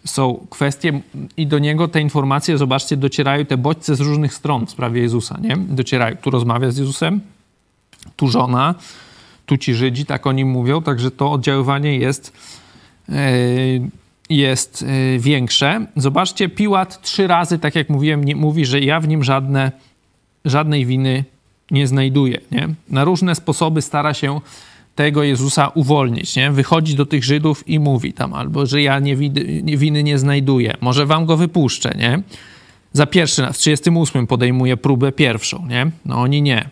są 0.05 0.47
kwestie 0.51 1.01
i 1.37 1.47
do 1.47 1.59
niego 1.59 1.89
te 1.89 2.01
informacje, 2.01 2.59
zobaczcie, 2.59 2.97
docierają 2.97 3.47
te 3.47 3.57
bodźce 3.57 3.97
z 3.97 4.01
różnych 4.01 4.35
stron 4.35 4.67
w 4.67 4.71
sprawie 4.71 5.03
Jezusa, 5.03 5.39
nie? 5.41 5.57
Docierają. 5.57 6.17
Tu 6.17 6.31
rozmawia 6.31 6.71
z 6.71 6.77
Jezusem, 6.77 7.21
tu 8.17 8.29
żona, 8.29 8.75
tu 9.47 9.57
ci 9.57 9.75
Żydzi, 9.75 10.07
tak 10.07 10.27
o 10.27 10.33
nim 10.33 10.49
mówią, 10.49 10.83
także 10.83 11.11
to 11.11 11.33
oddziaływanie 11.33 11.97
jest, 11.97 12.33
e, 13.09 13.13
jest 14.37 14.85
e, 14.89 15.19
większe. 15.19 15.87
Zobaczcie, 15.97 16.49
Piłat 16.49 17.03
trzy 17.03 17.27
razy, 17.27 17.59
tak 17.59 17.75
jak 17.75 17.89
mówiłem, 17.89 18.25
nie, 18.25 18.37
mówi, 18.37 18.67
że 18.67 18.81
ja 18.81 19.01
w 19.01 19.09
nim 19.09 19.25
żadne, 19.25 19.73
żadnej 20.45 20.87
winy 20.87 21.25
nie 21.71 21.87
znajduję, 21.87 22.41
nie? 22.51 22.69
Na 22.89 23.05
różne 23.05 23.35
sposoby 23.35 23.83
stara 23.83 24.15
się 24.15 24.41
tego 24.95 25.23
Jezusa 25.23 25.69
uwolnić, 25.69 26.37
nie? 26.37 26.51
Wychodzi 26.51 26.95
do 26.95 27.07
tych 27.07 27.25
Żydów 27.25 27.69
i 27.69 27.79
mówi 27.79 28.13
tam 28.13 28.35
albo, 28.35 28.67
że 28.67 28.83
ja 28.83 28.99
nie, 28.99 29.17
winy 29.77 30.03
nie 30.03 30.19
znajduję, 30.19 30.75
może 30.81 31.07
wam 31.07 31.27
go 31.27 31.37
wypuszczę, 31.37 31.95
nie? 31.99 32.23
Za 32.93 33.07
pierwszy, 33.07 33.47
w 33.53 33.59
38 33.59 34.27
podejmuje 34.27 34.77
próbę 34.77 35.13
pierwszą, 35.13 35.67
nie? 35.67 35.91
No 36.05 36.21
oni 36.21 36.43
nie. 36.43 36.69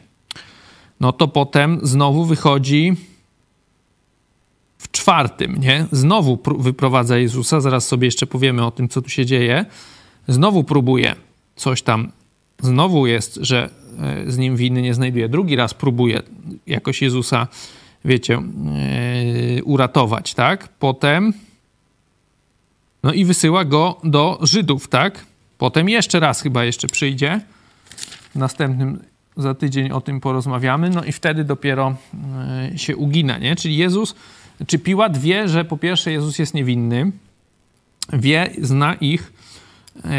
No 1.00 1.12
to 1.12 1.28
potem 1.28 1.80
znowu 1.82 2.24
wychodzi 2.24 2.96
czwartym, 5.10 5.60
nie? 5.60 5.86
Znowu 5.92 6.38
wyprowadza 6.58 7.18
Jezusa, 7.18 7.60
zaraz 7.60 7.88
sobie 7.88 8.06
jeszcze 8.06 8.26
powiemy 8.26 8.66
o 8.66 8.70
tym, 8.70 8.88
co 8.88 9.02
tu 9.02 9.08
się 9.10 9.26
dzieje. 9.26 9.64
Znowu 10.28 10.64
próbuje 10.64 11.14
coś 11.56 11.82
tam, 11.82 12.12
znowu 12.62 13.06
jest, 13.06 13.38
że 13.42 13.70
e, 14.26 14.30
z 14.30 14.38
nim 14.38 14.56
winy 14.56 14.82
nie 14.82 14.94
znajduje. 14.94 15.28
Drugi 15.28 15.56
raz 15.56 15.74
próbuje 15.74 16.22
jakoś 16.66 17.02
Jezusa 17.02 17.48
wiecie, 18.04 18.42
yy, 19.54 19.64
uratować, 19.64 20.34
tak? 20.34 20.68
Potem, 20.68 21.32
no 23.02 23.12
i 23.12 23.24
wysyła 23.24 23.64
go 23.64 24.00
do 24.04 24.38
Żydów, 24.42 24.88
tak? 24.88 25.26
Potem 25.58 25.88
jeszcze 25.88 26.20
raz 26.20 26.42
chyba 26.42 26.64
jeszcze 26.64 26.88
przyjdzie. 26.88 27.40
W 28.34 28.36
następnym 28.36 28.98
za 29.36 29.54
tydzień 29.54 29.90
o 29.90 30.00
tym 30.00 30.20
porozmawiamy, 30.20 30.90
no 30.90 31.04
i 31.04 31.12
wtedy 31.12 31.44
dopiero 31.44 31.94
yy, 32.70 32.78
się 32.78 32.96
ugina, 32.96 33.38
nie? 33.38 33.56
Czyli 33.56 33.76
Jezus, 33.76 34.14
czy 34.66 34.78
Piłat 34.78 35.18
wie, 35.18 35.48
że 35.48 35.64
po 35.64 35.76
pierwsze 35.76 36.12
Jezus 36.12 36.38
jest 36.38 36.54
niewinny, 36.54 37.12
wie, 38.12 38.50
zna 38.62 38.94
ich, 38.94 39.32
yy, 40.04 40.10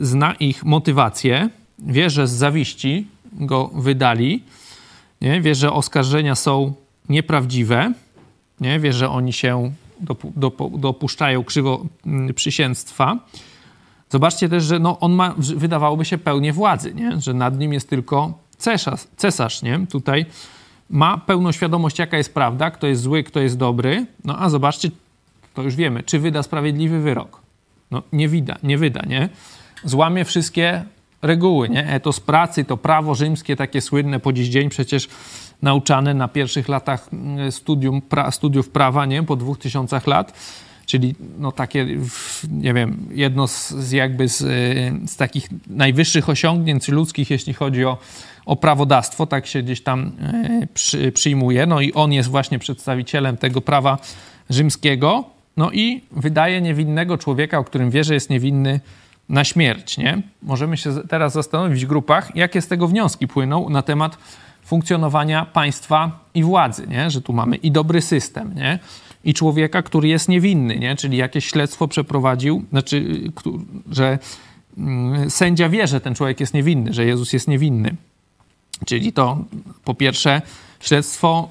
zna 0.00 0.34
ich 0.34 0.64
motywację, 0.64 1.48
wie, 1.78 2.10
że 2.10 2.26
z 2.26 2.30
zawiści 2.30 3.06
go 3.32 3.70
wydali, 3.74 4.42
nie? 5.20 5.40
wie, 5.40 5.54
że 5.54 5.72
oskarżenia 5.72 6.34
są 6.34 6.72
nieprawdziwe, 7.08 7.92
nie? 8.60 8.80
wie, 8.80 8.92
że 8.92 9.10
oni 9.10 9.32
się 9.32 9.72
dopuszczają 10.78 11.44
krzywo 11.44 11.86
mm, 12.06 12.34
przysięstwa. 12.34 13.18
Zobaczcie 14.10 14.48
też, 14.48 14.64
że 14.64 14.78
no, 14.78 15.00
on 15.00 15.12
ma, 15.12 15.34
wydawałoby 15.38 16.04
się, 16.04 16.18
pełnię 16.18 16.52
władzy, 16.52 16.94
nie? 16.94 17.20
że 17.20 17.34
nad 17.34 17.58
nim 17.58 17.72
jest 17.72 17.90
tylko 17.90 18.38
cesarz, 18.58 19.00
cesarz 19.16 19.62
nie? 19.62 19.86
tutaj 19.86 20.26
ma 20.90 21.18
pełną 21.18 21.52
świadomość, 21.52 21.98
jaka 21.98 22.16
jest 22.16 22.34
prawda, 22.34 22.70
kto 22.70 22.86
jest 22.86 23.02
zły, 23.02 23.24
kto 23.24 23.40
jest 23.40 23.56
dobry. 23.56 24.06
No 24.24 24.38
a 24.38 24.50
zobaczcie, 24.50 24.90
to 25.54 25.62
już 25.62 25.76
wiemy, 25.76 26.02
czy 26.02 26.18
wyda 26.18 26.42
sprawiedliwy 26.42 27.00
wyrok. 27.00 27.40
No 27.90 28.02
nie 28.12 28.28
wyda, 28.28 28.56
nie 28.62 28.78
wyda, 28.78 29.02
nie? 29.06 29.28
Złamie 29.84 30.24
wszystkie 30.24 30.84
reguły, 31.22 31.68
nie? 31.68 31.88
Etos 31.88 32.20
pracy, 32.20 32.64
to 32.64 32.76
prawo 32.76 33.14
rzymskie, 33.14 33.56
takie 33.56 33.80
słynne 33.80 34.20
po 34.20 34.32
dziś 34.32 34.48
dzień 34.48 34.68
przecież 34.68 35.08
nauczane 35.62 36.14
na 36.14 36.28
pierwszych 36.28 36.68
latach 36.68 37.08
mm, 37.12 37.52
studium, 37.52 38.02
pra, 38.02 38.30
studiów 38.30 38.68
prawa, 38.68 39.06
nie? 39.06 39.22
Po 39.22 39.36
dwóch 39.36 39.58
tysiącach 39.58 40.06
lat. 40.06 40.32
Czyli 40.86 41.14
no 41.38 41.52
takie, 41.52 41.86
nie 42.50 42.74
wiem, 42.74 43.08
jedno 43.10 43.48
z, 43.48 43.92
jakby 43.92 44.28
z, 44.28 44.40
y, 44.40 44.46
z, 45.06 45.16
takich 45.16 45.48
najwyższych 45.66 46.28
osiągnięć 46.28 46.88
ludzkich, 46.88 47.30
jeśli 47.30 47.54
chodzi 47.54 47.84
o, 47.84 47.98
o 48.50 48.56
prawodawstwo, 48.56 49.26
tak 49.26 49.46
się 49.46 49.62
gdzieś 49.62 49.82
tam 49.82 50.12
y, 50.62 50.68
przy, 50.74 51.12
przyjmuje. 51.12 51.66
No 51.66 51.80
i 51.80 51.92
on 51.92 52.12
jest 52.12 52.28
właśnie 52.28 52.58
przedstawicielem 52.58 53.36
tego 53.36 53.60
prawa 53.60 53.98
rzymskiego. 54.50 55.24
No 55.56 55.70
i 55.70 56.02
wydaje 56.10 56.60
niewinnego 56.60 57.18
człowieka, 57.18 57.58
o 57.58 57.64
którym 57.64 57.90
wie, 57.90 58.04
że 58.04 58.14
jest 58.14 58.30
niewinny, 58.30 58.80
na 59.28 59.44
śmierć, 59.44 59.98
nie? 59.98 60.22
Możemy 60.42 60.76
się 60.76 60.94
teraz 61.08 61.32
zastanowić 61.32 61.84
w 61.84 61.88
grupach, 61.88 62.36
jakie 62.36 62.62
z 62.62 62.68
tego 62.68 62.88
wnioski 62.88 63.28
płyną 63.28 63.68
na 63.68 63.82
temat 63.82 64.18
funkcjonowania 64.64 65.44
państwa 65.44 66.24
i 66.34 66.44
władzy, 66.44 66.86
nie? 66.86 67.10
Że 67.10 67.22
tu 67.22 67.32
mamy 67.32 67.56
i 67.56 67.70
dobry 67.70 68.02
system, 68.02 68.54
nie? 68.54 68.78
I 69.24 69.34
człowieka, 69.34 69.82
który 69.82 70.08
jest 70.08 70.28
niewinny, 70.28 70.78
nie? 70.78 70.96
Czyli 70.96 71.16
jakieś 71.16 71.46
śledztwo 71.46 71.88
przeprowadził, 71.88 72.64
znaczy, 72.70 73.20
że 73.90 74.18
mm, 74.78 75.30
sędzia 75.30 75.68
wie, 75.68 75.86
że 75.86 76.00
ten 76.00 76.14
człowiek 76.14 76.40
jest 76.40 76.54
niewinny, 76.54 76.92
że 76.92 77.04
Jezus 77.04 77.32
jest 77.32 77.48
niewinny. 77.48 77.96
Czyli 78.86 79.12
to 79.12 79.38
po 79.84 79.94
pierwsze 79.94 80.42
śledztwo 80.80 81.48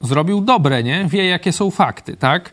zrobił 0.00 0.40
dobre, 0.40 0.82
nie? 0.82 1.06
Wie, 1.08 1.26
jakie 1.26 1.52
są 1.52 1.70
fakty, 1.70 2.16
tak? 2.16 2.52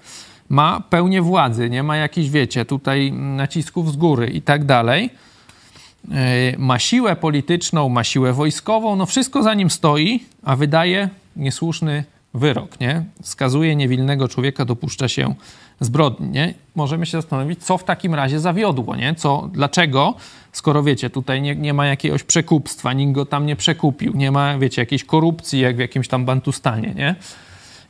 ma 0.49 0.79
pełnię 0.89 1.21
władzy, 1.21 1.69
nie 1.69 1.83
ma 1.83 1.97
jakichś, 1.97 2.29
wiecie, 2.29 2.65
tutaj 2.65 3.11
nacisków 3.11 3.91
z 3.91 3.95
góry 3.95 4.27
i 4.27 4.41
tak 4.41 4.65
dalej. 4.65 5.09
E, 6.11 6.57
ma 6.57 6.79
siłę 6.79 7.15
polityczną, 7.15 7.89
ma 7.89 8.03
siłę 8.03 8.33
wojskową, 8.33 8.95
no 8.95 9.05
wszystko 9.05 9.43
za 9.43 9.53
nim 9.53 9.69
stoi, 9.69 10.23
a 10.43 10.55
wydaje 10.55 11.09
niesłuszny 11.35 12.03
wyrok, 12.35 12.79
nie? 12.79 13.03
Skazuje 13.23 13.75
niewinnego 13.75 14.27
człowieka, 14.27 14.65
dopuszcza 14.65 15.07
się 15.07 15.35
zbrodni, 15.79 16.29
nie? 16.29 16.53
Możemy 16.75 17.05
się 17.05 17.11
zastanowić, 17.11 17.63
co 17.63 17.77
w 17.77 17.83
takim 17.83 18.15
razie 18.15 18.39
zawiodło, 18.39 18.95
nie? 18.95 19.15
Co, 19.15 19.49
dlaczego, 19.53 20.15
skoro 20.51 20.83
wiecie, 20.83 21.09
tutaj 21.09 21.41
nie, 21.41 21.55
nie 21.55 21.73
ma 21.73 21.87
jakiegoś 21.87 22.23
przekupstwa, 22.23 22.93
nikt 22.93 23.11
go 23.11 23.25
tam 23.25 23.45
nie 23.45 23.55
przekupił, 23.55 24.13
nie 24.15 24.31
ma, 24.31 24.57
wiecie, 24.57 24.81
jakiejś 24.81 25.03
korupcji, 25.03 25.59
jak 25.59 25.75
w 25.75 25.79
jakimś 25.79 26.07
tam 26.07 26.25
Bantustanie, 26.25 26.93
nie? 26.95 27.15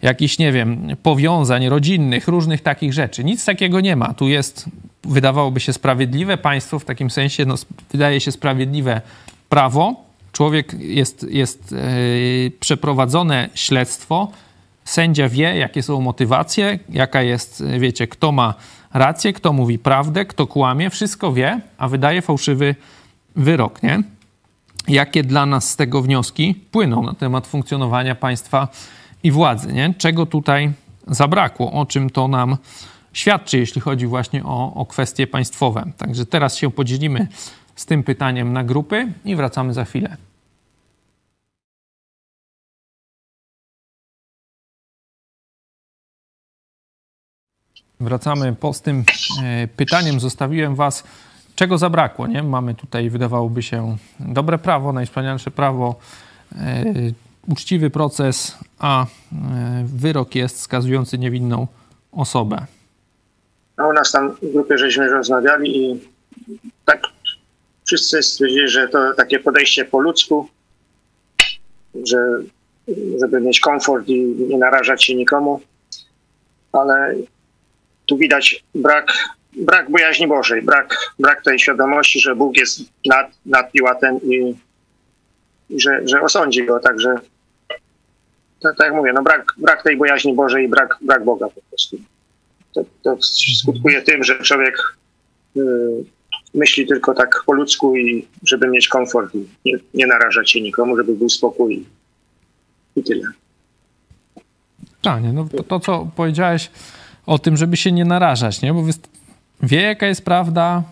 Jakichś, 0.01 0.37
nie 0.37 0.51
wiem, 0.51 0.95
powiązań 1.03 1.69
rodzinnych, 1.69 2.27
różnych 2.27 2.61
takich 2.61 2.93
rzeczy. 2.93 3.23
Nic 3.23 3.45
takiego 3.45 3.81
nie 3.81 3.95
ma. 3.95 4.13
Tu 4.13 4.27
jest, 4.27 4.65
wydawałoby 5.03 5.59
się, 5.59 5.73
sprawiedliwe 5.73 6.37
państwo, 6.37 6.79
w 6.79 6.85
takim 6.85 7.09
sensie, 7.09 7.45
no, 7.45 7.55
wydaje 7.91 8.19
się 8.19 8.31
sprawiedliwe 8.31 9.01
prawo, 9.49 10.04
człowiek 10.35 10.73
jest, 10.79 11.25
jest 11.29 11.71
yy, 11.71 12.51
przeprowadzone 12.59 13.49
śledztwo, 13.53 14.31
sędzia 14.85 15.29
wie, 15.29 15.57
jakie 15.57 15.83
są 15.83 16.01
motywacje, 16.01 16.79
jaka 16.89 17.21
jest, 17.21 17.63
wiecie, 17.79 18.07
kto 18.07 18.31
ma 18.31 18.53
rację, 18.93 19.33
kto 19.33 19.53
mówi 19.53 19.79
prawdę, 19.79 20.25
kto 20.25 20.47
kłamie, 20.47 20.89
wszystko 20.89 21.33
wie, 21.33 21.59
a 21.77 21.87
wydaje 21.87 22.21
fałszywy 22.21 22.75
wyrok, 23.35 23.83
nie? 23.83 24.03
Jakie 24.87 25.23
dla 25.23 25.45
nas 25.45 25.69
z 25.69 25.75
tego 25.75 26.01
wnioski 26.01 26.55
płyną 26.71 27.03
na 27.03 27.13
temat 27.13 27.47
funkcjonowania 27.47 28.15
państwa 28.15 28.67
i 29.23 29.31
władzy, 29.31 29.73
nie? 29.73 29.93
Czego 29.97 30.25
tutaj 30.25 30.71
zabrakło, 31.07 31.71
o 31.71 31.85
czym 31.85 32.09
to 32.09 32.27
nam 32.27 32.57
świadczy, 33.13 33.57
jeśli 33.57 33.81
chodzi 33.81 34.07
właśnie 34.07 34.43
o, 34.43 34.73
o 34.73 34.85
kwestie 34.85 35.27
państwowe. 35.27 35.91
Także 35.97 36.25
teraz 36.25 36.55
się 36.55 36.71
podzielimy 36.71 37.27
z 37.75 37.85
tym 37.85 38.03
pytaniem 38.03 38.53
na 38.53 38.63
grupy 38.63 39.13
i 39.25 39.35
wracamy 39.35 39.73
za 39.73 39.85
chwilę. 39.85 40.17
Wracamy 47.99 48.55
po 48.59 48.73
z 48.73 48.81
tym 48.81 49.03
e, 49.43 49.67
pytaniem. 49.67 50.19
Zostawiłem 50.19 50.75
Was, 50.75 51.03
czego 51.55 51.77
zabrakło. 51.77 52.27
Nie? 52.27 52.43
Mamy 52.43 52.75
tutaj, 52.75 53.09
wydawałoby 53.09 53.63
się, 53.63 53.97
dobre 54.19 54.57
prawo, 54.57 54.93
najwspanialsze 54.93 55.51
prawo, 55.51 55.95
e, 56.55 56.83
uczciwy 57.47 57.89
proces, 57.89 58.57
a 58.79 59.03
e, 59.03 59.07
wyrok 59.85 60.35
jest 60.35 60.61
skazujący 60.61 61.17
niewinną 61.17 61.67
osobę. 62.11 62.65
No, 63.77 63.87
u 63.87 63.93
nas 63.93 64.11
tam 64.11 64.31
w 64.31 64.51
grupie 64.53 64.77
żeśmy 64.77 65.09
rozmawiali 65.09 65.77
i 65.77 65.99
tak 66.85 67.14
wszyscy 67.85 68.23
stwierdzili, 68.23 68.67
że 68.67 68.87
to 68.87 69.13
takie 69.13 69.39
podejście 69.39 69.85
po 69.85 69.99
ludzku, 69.99 70.49
że 72.03 72.17
żeby 73.21 73.41
mieć 73.41 73.59
komfort 73.59 74.07
i 74.07 74.21
nie 74.21 74.57
narażać 74.57 75.03
się 75.03 75.15
nikomu, 75.15 75.61
ale 76.71 77.15
tu 78.05 78.17
widać 78.17 78.63
brak, 78.75 79.13
brak 79.53 79.91
bojaźni 79.91 80.27
Bożej, 80.27 80.61
brak, 80.61 80.95
brak 81.19 81.43
tej 81.43 81.59
świadomości, 81.59 82.19
że 82.19 82.35
Bóg 82.35 82.57
jest 82.57 82.79
nad, 83.05 83.31
nad 83.45 83.71
Piłatem 83.71 84.19
i, 84.23 84.55
i 85.69 85.79
że, 85.79 86.01
że 86.05 86.21
osądzi 86.21 86.65
go, 86.65 86.79
także 86.79 87.15
tak, 88.61 88.77
tak 88.77 88.87
jak 88.87 88.93
mówię, 88.93 89.13
no 89.13 89.23
brak, 89.23 89.53
brak 89.57 89.83
tej 89.83 89.97
bojaźni 89.97 90.33
Bożej 90.33 90.65
i 90.65 90.67
brak, 90.67 90.97
brak 91.01 91.23
Boga 91.23 91.49
po 91.49 91.61
prostu. 91.69 91.97
To, 92.73 92.85
to 93.03 93.17
skutkuje 93.61 94.01
tym, 94.01 94.23
że 94.23 94.39
człowiek 94.39 94.77
y, 95.57 95.61
myśli 96.55 96.87
tylko 96.87 97.13
tak 97.13 97.43
po 97.45 97.53
ludzku 97.53 97.97
i 97.97 98.27
żeby 98.43 98.67
mieć 98.67 98.87
komfort 98.87 99.35
i 99.35 99.45
nie, 99.65 99.73
nie 99.93 100.07
narażać 100.07 100.51
się 100.51 100.61
nikomu, 100.61 100.97
żeby 100.97 101.15
był 101.15 101.29
spokój 101.29 101.85
i 102.95 103.03
tyle. 103.03 103.23
Tak, 105.01 105.23
no 105.33 105.47
to, 105.57 105.63
to 105.63 105.79
co 105.79 106.07
powiedziałeś 106.15 106.71
o 107.25 107.39
tym, 107.39 107.57
żeby 107.57 107.77
się 107.77 107.91
nie 107.91 108.05
narażać, 108.05 108.61
nie? 108.61 108.73
Bo 108.73 108.83
wie, 109.63 109.81
jaka 109.81 110.07
jest 110.07 110.25
prawda, 110.25 110.83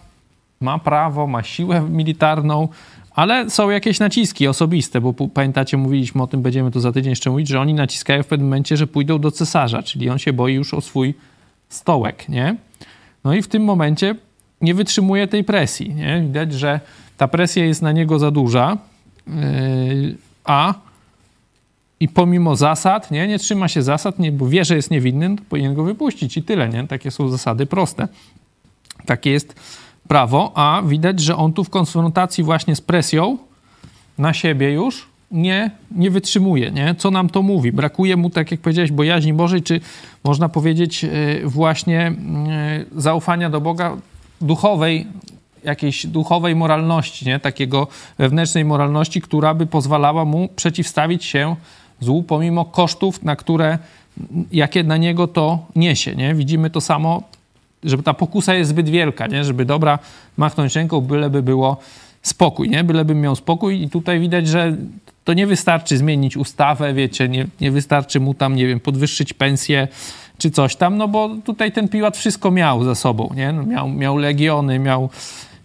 ma 0.62 0.80
prawo, 0.80 1.28
ma 1.28 1.44
siłę 1.44 1.82
militarną, 1.90 2.68
ale 3.12 3.50
są 3.50 3.70
jakieś 3.70 4.00
naciski 4.00 4.48
osobiste, 4.48 5.02
bo 5.02 5.14
pamiętacie, 5.14 5.78
mówiliśmy 5.78 6.24
o 6.24 6.28
tym, 6.28 6.42
będziemy 6.42 6.72
to 6.72 6.80
za 6.80 6.92
tydzień 6.92 7.10
jeszcze 7.10 7.30
mówić, 7.30 7.48
że 7.48 7.60
oni 7.60 7.74
naciskają 7.74 8.24
w 8.24 8.28
pewnym 8.28 8.48
momencie, 8.48 8.78
że 8.78 8.88
pójdą 8.88 9.20
do 9.20 9.32
cesarza, 9.32 9.84
czyli 9.84 10.10
on 10.10 10.20
się 10.20 10.34
boi 10.34 10.54
już 10.54 10.74
o 10.74 10.82
swój 10.82 11.14
stołek, 11.70 12.30
nie? 12.30 12.56
No 13.24 13.34
i 13.34 13.42
w 13.42 13.48
tym 13.48 13.64
momencie 13.64 14.16
nie 14.64 14.74
wytrzymuje 14.74 15.28
tej 15.28 15.44
presji, 15.44 15.94
nie? 15.94 16.22
Widać, 16.22 16.54
że 16.54 16.80
ta 17.18 17.28
presja 17.28 17.66
jest 17.66 17.82
na 17.82 17.92
niego 17.92 18.20
za 18.20 18.32
duża, 18.32 18.78
yy, 19.28 19.34
a 20.46 20.74
i 22.00 22.08
pomimo 22.08 22.56
zasad, 22.56 23.12
nie, 23.12 23.28
nie 23.28 23.40
trzyma 23.40 23.68
się 23.68 23.82
zasad, 23.82 24.20
nie, 24.20 24.32
bo 24.32 24.48
wie, 24.48 24.66
że 24.66 24.76
jest 24.76 24.92
niewinny, 24.92 25.30
no 25.30 25.36
to 25.36 25.44
powinien 25.50 25.74
go 25.74 25.84
wypuścić 25.84 26.38
i 26.38 26.44
tyle, 26.44 26.70
nie? 26.70 26.88
Takie 26.88 27.12
są 27.12 27.30
zasady 27.30 27.66
proste. 27.66 28.08
Takie 29.06 29.32
jest 29.32 29.56
prawo, 30.08 30.52
a 30.56 30.82
widać, 30.86 31.20
że 31.20 31.36
on 31.36 31.54
tu 31.54 31.64
w 31.64 31.70
konfrontacji 31.70 32.44
właśnie 32.44 32.76
z 32.76 32.82
presją 32.82 33.38
na 34.18 34.34
siebie 34.34 34.72
już 34.72 35.08
nie, 35.32 35.72
nie 35.92 36.12
wytrzymuje, 36.12 36.72
nie? 36.72 36.96
Co 36.96 37.12
nam 37.12 37.30
to 37.30 37.42
mówi? 37.42 37.72
Brakuje 37.72 38.18
mu, 38.18 38.30
tak 38.30 38.52
jak 38.52 38.60
powiedziałeś, 38.60 38.92
bojaźni 38.92 39.34
Bożej, 39.34 39.64
czy 39.64 39.82
można 40.24 40.50
powiedzieć 40.50 41.04
e, 41.04 41.10
właśnie 41.44 42.08
e, 42.08 42.86
zaufania 42.96 43.50
do 43.50 43.62
Boga 43.62 43.98
duchowej, 44.44 45.08
jakiejś 45.64 46.06
duchowej 46.06 46.56
moralności, 46.56 47.26
nie? 47.26 47.40
Takiego 47.40 47.88
wewnętrznej 48.18 48.66
moralności, 48.66 49.22
która 49.22 49.54
by 49.54 49.66
pozwalała 49.66 50.26
mu 50.26 50.50
przeciwstawić 50.56 51.26
się 51.26 51.56
złu, 52.00 52.24
pomimo 52.24 52.66
kosztów, 52.66 53.24
na 53.24 53.36
które, 53.36 53.78
jakie 54.52 54.84
na 54.84 54.98
niego 54.98 55.28
to 55.28 55.66
niesie. 55.76 56.16
Nie? 56.16 56.36
Widzimy 56.36 56.70
to 56.70 56.82
samo, 56.82 57.24
że 57.84 57.98
ta 57.98 58.14
pokusa 58.14 58.54
jest 58.54 58.70
zbyt 58.70 58.90
wielka, 58.90 59.28
nie? 59.28 59.44
żeby 59.44 59.66
dobra 59.66 60.00
machnąć 60.38 60.76
ręką, 60.76 61.02
byleby 61.02 61.44
było 61.44 61.78
spokój, 62.22 62.70
nie? 62.70 62.84
byleby 62.84 63.16
miał 63.16 63.36
spokój 63.36 63.82
i 63.82 63.90
tutaj 63.90 64.20
widać, 64.20 64.48
że 64.48 64.78
to 65.24 65.34
nie 65.34 65.48
wystarczy 65.48 65.98
zmienić 65.98 66.38
ustawę, 66.38 66.94
wiecie, 66.94 67.30
nie, 67.30 67.48
nie 67.62 67.72
wystarczy 67.72 68.20
mu 68.20 68.34
tam, 68.34 68.56
nie 68.56 68.68
wiem, 68.68 68.80
podwyższyć 68.80 69.34
pensję 69.34 69.88
czy 70.44 70.52
coś 70.52 70.76
tam, 70.76 70.98
no 70.98 71.08
bo 71.08 71.30
tutaj 71.44 71.72
ten 71.72 71.90
Piłat 71.90 72.18
wszystko 72.18 72.52
miał 72.52 72.84
za 72.84 72.96
sobą, 72.96 73.30
nie? 73.36 73.52
No 73.54 73.64
miał, 73.64 73.90
miał 73.90 74.18
legiony, 74.18 74.80
miał 74.80 75.10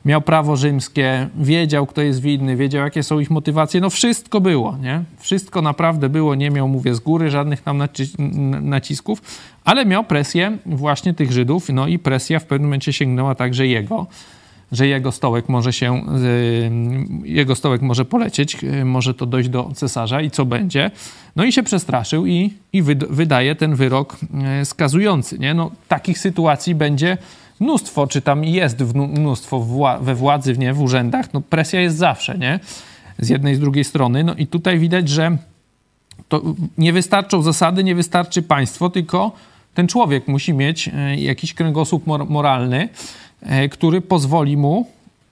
miał 0.04 0.22
prawo 0.22 0.56
rzymskie, 0.56 1.28
wiedział, 1.36 1.86
kto 1.86 2.02
jest 2.02 2.20
winny, 2.20 2.56
wiedział, 2.56 2.84
jakie 2.84 3.02
są 3.02 3.20
ich 3.20 3.30
motywacje. 3.30 3.80
No 3.80 3.90
wszystko 3.90 4.40
było, 4.40 4.76
nie? 4.80 5.02
Wszystko 5.18 5.62
naprawdę 5.62 6.08
było, 6.08 6.34
nie 6.34 6.50
miał, 6.50 6.68
mówię, 6.68 6.94
z 6.94 7.00
góry 7.00 7.30
żadnych 7.30 7.62
tam 7.62 7.82
nacisków, 8.62 9.22
ale 9.64 9.86
miał 9.86 10.04
presję 10.04 10.58
właśnie 10.66 11.14
tych 11.14 11.32
Żydów, 11.32 11.68
no 11.68 11.86
i 11.86 11.98
presja 11.98 12.38
w 12.38 12.44
pewnym 12.44 12.68
momencie 12.68 12.92
sięgnęła 12.92 13.34
także 13.34 13.66
jego 13.66 14.06
że 14.72 14.86
jego 14.86 15.12
stołek 15.12 15.48
może 15.48 15.72
się, 15.72 16.02
jego 17.24 17.54
stołek 17.54 17.82
może 17.82 18.04
polecieć, 18.04 18.56
może 18.84 19.14
to 19.14 19.26
dojść 19.26 19.48
do 19.48 19.70
cesarza 19.74 20.20
i 20.20 20.30
co 20.30 20.44
będzie. 20.44 20.90
No 21.36 21.44
i 21.44 21.52
się 21.52 21.62
przestraszył 21.62 22.26
i, 22.26 22.52
i 22.72 22.82
wydaje 23.10 23.54
ten 23.54 23.74
wyrok 23.74 24.16
e, 24.44 24.64
skazujący. 24.64 25.38
Nie? 25.38 25.54
No, 25.54 25.70
takich 25.88 26.18
sytuacji 26.18 26.74
będzie 26.74 27.18
mnóstwo, 27.60 28.06
czy 28.06 28.22
tam 28.22 28.44
jest 28.44 28.80
mnóstwo 28.94 29.66
we 30.00 30.14
władzy, 30.14 30.58
nie, 30.58 30.72
w 30.72 30.82
urzędach, 30.82 31.32
no 31.32 31.40
presja 31.40 31.80
jest 31.80 31.96
zawsze, 31.96 32.38
nie? 32.38 32.60
Z 33.18 33.28
jednej 33.28 33.54
z 33.54 33.60
drugiej 33.60 33.84
strony. 33.84 34.24
No 34.24 34.34
i 34.34 34.46
tutaj 34.46 34.78
widać, 34.78 35.08
że 35.08 35.36
to 36.28 36.42
nie 36.78 36.92
wystarczą 36.92 37.42
zasady, 37.42 37.84
nie 37.84 37.94
wystarczy 37.94 38.42
państwo, 38.42 38.90
tylko 38.90 39.32
ten 39.78 39.88
człowiek 39.88 40.28
musi 40.28 40.54
mieć 40.54 40.88
e, 40.88 41.16
jakiś 41.16 41.54
kręgosłup 41.54 42.06
moralny, 42.28 42.88
e, 43.42 43.68
który 43.68 44.00
pozwoli 44.00 44.56
mu, 44.56 44.86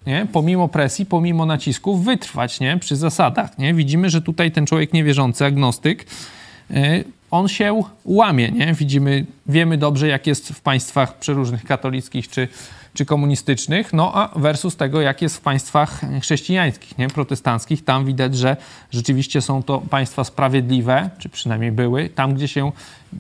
nie, 0.07 0.27
pomimo 0.33 0.69
presji, 0.69 1.07
pomimo 1.07 1.47
nacisków, 1.47 2.05
wytrwać 2.05 2.61
nie, 2.61 2.79
przy 2.79 2.97
zasadach. 2.97 3.59
Nie? 3.59 3.75
Widzimy, 3.75 4.11
że 4.11 4.23
tutaj 4.23 4.53
ten 4.53 4.67
człowiek 4.67 4.93
niewierzący, 4.93 5.45
agnostyk, 5.45 6.07
e, 6.71 7.05
on 7.31 7.49
się 7.49 7.83
łamie, 8.05 8.49
nie? 8.51 8.75
Widzimy, 8.75 9.27
wiemy 9.47 9.79
dobrze, 9.79 10.09
jak 10.09 10.27
jest 10.27 10.49
w 10.49 10.61
państwach 10.61 11.19
przeróżnych 11.19 11.65
katolickich 11.65 12.29
czy, 12.29 12.49
czy 12.97 13.05
komunistycznych, 13.05 13.93
no 13.93 14.13
a 14.15 14.39
versus 14.39 14.77
tego, 14.77 15.01
jak 15.01 15.23
jest 15.23 15.37
w 15.37 15.41
państwach 15.41 16.01
chrześcijańskich, 16.23 16.99
nie? 16.99 17.09
Protestanckich. 17.09 17.85
Tam 17.85 18.05
widać, 18.05 18.37
że 18.37 18.57
rzeczywiście 18.91 19.41
są 19.41 19.63
to 19.63 19.79
państwa 19.79 20.25
sprawiedliwe, 20.25 21.11
czy 21.19 21.29
przynajmniej 21.29 21.73
były, 21.73 22.09
tam, 22.09 22.35
gdzie 22.35 22.49
się 22.49 22.73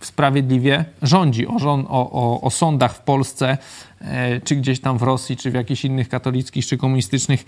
sprawiedliwie 0.03 0.85
rządzi. 1.03 1.47
O, 1.47 1.57
o, 1.89 2.11
o, 2.13 2.41
o 2.41 2.51
sądach 2.51 2.95
w 2.95 3.01
Polsce, 3.01 3.59
e, 4.01 4.41
czy 4.41 4.57
gdzieś 4.57 4.81
tam 4.81 4.99
w 4.99 5.03
Rosji, 5.03 5.37
czy 5.37 5.51
w 5.51 5.55
jakichś 5.55 5.85
innych 5.85 6.09
katolickich, 6.09 6.67
czy 6.67 6.77
komunistycznych 6.77 7.45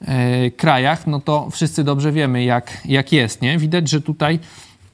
e, 0.00 0.50
krajach, 0.50 1.06
no 1.06 1.20
to 1.20 1.50
wszyscy 1.50 1.84
dobrze 1.84 2.12
wiemy, 2.12 2.44
jak, 2.44 2.80
jak 2.84 3.12
jest, 3.12 3.42
nie? 3.42 3.58
Widać, 3.58 3.90
że 3.90 4.00
tutaj 4.00 4.38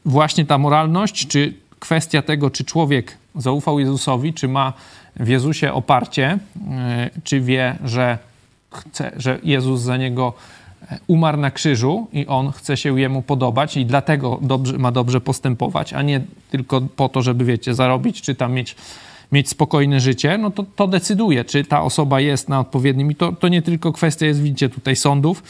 właśnie 0.04 0.44
ta 0.44 0.58
moralność, 0.58 1.26
czy 1.26 1.54
kwestia 1.78 2.22
tego, 2.22 2.50
czy 2.50 2.64
człowiek 2.64 3.16
zaufał 3.36 3.78
Jezusowi, 3.78 4.34
czy 4.34 4.48
ma 4.48 4.72
w 5.16 5.28
Jezusie 5.28 5.72
oparcie, 5.72 6.38
e, 6.70 7.10
czy 7.24 7.40
wie, 7.40 7.76
że 7.84 8.18
chce, 8.72 9.12
że 9.16 9.38
Jezus 9.42 9.80
za 9.80 9.96
niego 9.96 10.32
umarł 11.06 11.38
na 11.38 11.50
krzyżu 11.50 12.06
i 12.12 12.26
on 12.26 12.52
chce 12.52 12.76
się 12.76 13.00
jemu 13.00 13.22
podobać 13.22 13.76
i 13.76 13.86
dlatego 13.86 14.38
dobrze, 14.42 14.78
ma 14.78 14.92
dobrze 14.92 15.20
postępować, 15.20 15.92
a 15.92 16.02
nie 16.02 16.20
tylko 16.50 16.80
po 16.80 17.08
to, 17.08 17.22
żeby, 17.22 17.44
wiecie, 17.44 17.74
zarobić, 17.74 18.22
czy 18.22 18.34
tam 18.34 18.52
mieć, 18.52 18.76
mieć 19.32 19.48
spokojne 19.48 20.00
życie, 20.00 20.38
no 20.38 20.50
to, 20.50 20.64
to 20.76 20.86
decyduje, 20.86 21.44
czy 21.44 21.64
ta 21.64 21.82
osoba 21.82 22.20
jest 22.20 22.48
na 22.48 22.60
odpowiednim. 22.60 23.10
I 23.10 23.14
to, 23.14 23.32
to 23.32 23.48
nie 23.48 23.62
tylko 23.62 23.92
kwestia 23.92 24.26
jest, 24.26 24.42
widzicie, 24.42 24.68
tutaj 24.68 24.96
sądów, 24.96 25.42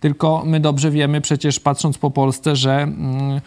tylko 0.00 0.42
my 0.46 0.60
dobrze 0.60 0.90
wiemy 0.90 1.20
przecież 1.20 1.60
patrząc 1.60 1.98
po 1.98 2.10
Polsce, 2.10 2.56
że... 2.56 2.82
Mm, 2.82 3.40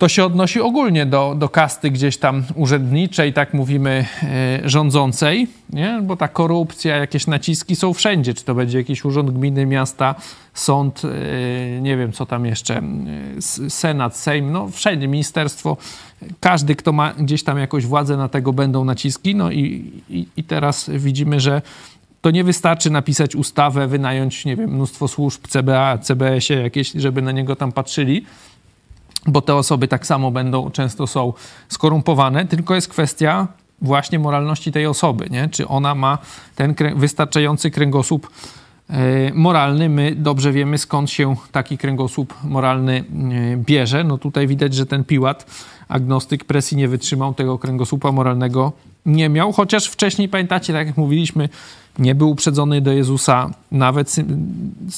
to 0.00 0.08
się 0.08 0.24
odnosi 0.24 0.60
ogólnie 0.60 1.06
do, 1.06 1.34
do 1.38 1.48
kasty 1.48 1.90
gdzieś 1.90 2.16
tam 2.16 2.44
urzędniczej, 2.54 3.32
tak 3.32 3.54
mówimy, 3.54 4.06
e, 4.22 4.68
rządzącej, 4.68 5.48
nie? 5.70 6.00
bo 6.02 6.16
ta 6.16 6.28
korupcja, 6.28 6.96
jakieś 6.96 7.26
naciski 7.26 7.76
są 7.76 7.92
wszędzie, 7.92 8.34
czy 8.34 8.44
to 8.44 8.54
będzie 8.54 8.78
jakiś 8.78 9.04
urząd 9.04 9.30
gminy, 9.30 9.66
miasta, 9.66 10.14
sąd, 10.54 11.02
e, 11.04 11.80
nie 11.80 11.96
wiem 11.96 12.12
co 12.12 12.26
tam 12.26 12.46
jeszcze, 12.46 12.78
e, 12.78 13.70
senat, 13.70 14.16
sejm, 14.16 14.52
no 14.52 14.68
wszędzie, 14.68 15.08
ministerstwo, 15.08 15.76
każdy, 16.40 16.76
kto 16.76 16.92
ma 16.92 17.12
gdzieś 17.12 17.44
tam 17.44 17.58
jakąś 17.58 17.86
władzę, 17.86 18.16
na 18.16 18.28
tego 18.28 18.52
będą 18.52 18.84
naciski, 18.84 19.34
no 19.34 19.50
i, 19.50 19.92
i, 20.10 20.26
i 20.36 20.44
teraz 20.44 20.90
widzimy, 20.94 21.40
że 21.40 21.62
to 22.20 22.30
nie 22.30 22.44
wystarczy 22.44 22.90
napisać 22.90 23.36
ustawę, 23.36 23.86
wynająć, 23.86 24.44
nie 24.44 24.56
wiem, 24.56 24.70
mnóstwo 24.70 25.08
służb 25.08 25.46
CBA, 25.48 25.98
CBS-ie 25.98 26.62
jakieś, 26.62 26.92
żeby 26.92 27.22
na 27.22 27.32
niego 27.32 27.56
tam 27.56 27.72
patrzyli, 27.72 28.24
bo 29.26 29.42
te 29.42 29.54
osoby 29.54 29.88
tak 29.88 30.06
samo 30.06 30.30
będą, 30.30 30.70
często 30.70 31.06
są 31.06 31.32
skorumpowane, 31.68 32.46
tylko 32.46 32.74
jest 32.74 32.88
kwestia 32.88 33.48
właśnie 33.82 34.18
moralności 34.18 34.72
tej 34.72 34.86
osoby, 34.86 35.30
nie? 35.30 35.48
czy 35.48 35.68
ona 35.68 35.94
ma 35.94 36.18
ten 36.56 36.74
wystarczający 36.96 37.70
kręgosłup 37.70 38.30
e, 38.90 39.34
moralny. 39.34 39.88
My 39.88 40.14
dobrze 40.16 40.52
wiemy, 40.52 40.78
skąd 40.78 41.10
się 41.10 41.36
taki 41.52 41.78
kręgosłup 41.78 42.34
moralny 42.44 43.04
e, 43.52 43.56
bierze. 43.56 44.04
No 44.04 44.18
tutaj 44.18 44.46
widać, 44.46 44.74
że 44.74 44.86
ten 44.86 45.04
Piłat, 45.04 45.46
agnostyk, 45.88 46.44
presji 46.44 46.76
nie 46.76 46.88
wytrzymał, 46.88 47.34
tego 47.34 47.58
kręgosłupa 47.58 48.12
moralnego 48.12 48.72
nie 49.06 49.28
miał, 49.28 49.52
chociaż 49.52 49.86
wcześniej, 49.86 50.28
pamiętacie, 50.28 50.72
tak 50.72 50.86
jak 50.86 50.96
mówiliśmy, 50.96 51.48
nie 51.98 52.14
był 52.14 52.30
uprzedzony 52.30 52.80
do 52.80 52.92
Jezusa, 52.92 53.50
nawet 53.72 54.16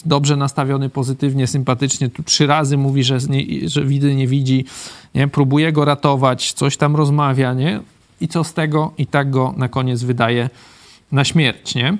dobrze 0.05 0.37
nastawiony 0.37 0.89
pozytywnie, 0.89 1.47
sympatycznie. 1.47 2.09
Tu 2.09 2.23
trzy 2.23 2.47
razy 2.47 2.77
mówi, 2.77 3.05
że, 3.05 3.19
nie, 3.29 3.69
że 3.69 3.85
widy 3.85 4.15
nie 4.15 4.27
widzi, 4.27 4.65
nie? 5.15 5.29
próbuje 5.29 5.73
go 5.73 5.85
ratować, 5.85 6.53
coś 6.53 6.77
tam 6.77 6.97
rozmawia, 6.97 7.55
nie? 7.55 7.81
I 8.21 8.29
co 8.29 8.45
z 8.45 8.55
tego? 8.55 8.93
I 8.99 9.07
tak 9.07 9.31
go 9.31 9.55
na 9.57 9.69
koniec 9.69 10.03
wydaje 10.03 10.51
na 11.13 11.25
śmierć, 11.25 11.75
nie? 11.75 11.99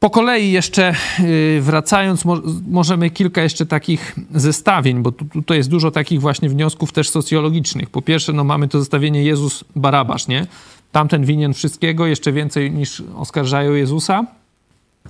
Po 0.00 0.10
kolei 0.10 0.52
jeszcze 0.52 0.94
y, 1.20 1.58
wracając, 1.62 2.24
możemy 2.68 3.10
kilka 3.10 3.42
jeszcze 3.42 3.66
takich 3.66 4.16
zestawień, 4.34 5.02
bo 5.02 5.12
tutaj 5.12 5.56
jest 5.56 5.70
dużo 5.70 5.90
takich 5.90 6.20
właśnie 6.20 6.48
wniosków 6.48 6.92
też 6.92 7.10
socjologicznych. 7.10 7.90
Po 7.90 8.02
pierwsze, 8.02 8.32
no 8.32 8.44
mamy 8.44 8.68
to 8.68 8.78
zestawienie 8.78 9.24
Jezus-Barabasz, 9.24 10.28
nie? 10.28 10.46
Tamten 10.92 11.24
winien 11.24 11.54
wszystkiego, 11.54 12.06
jeszcze 12.06 12.32
więcej 12.32 12.70
niż 12.70 13.02
oskarżają 13.16 13.74
Jezusa. 13.74 14.26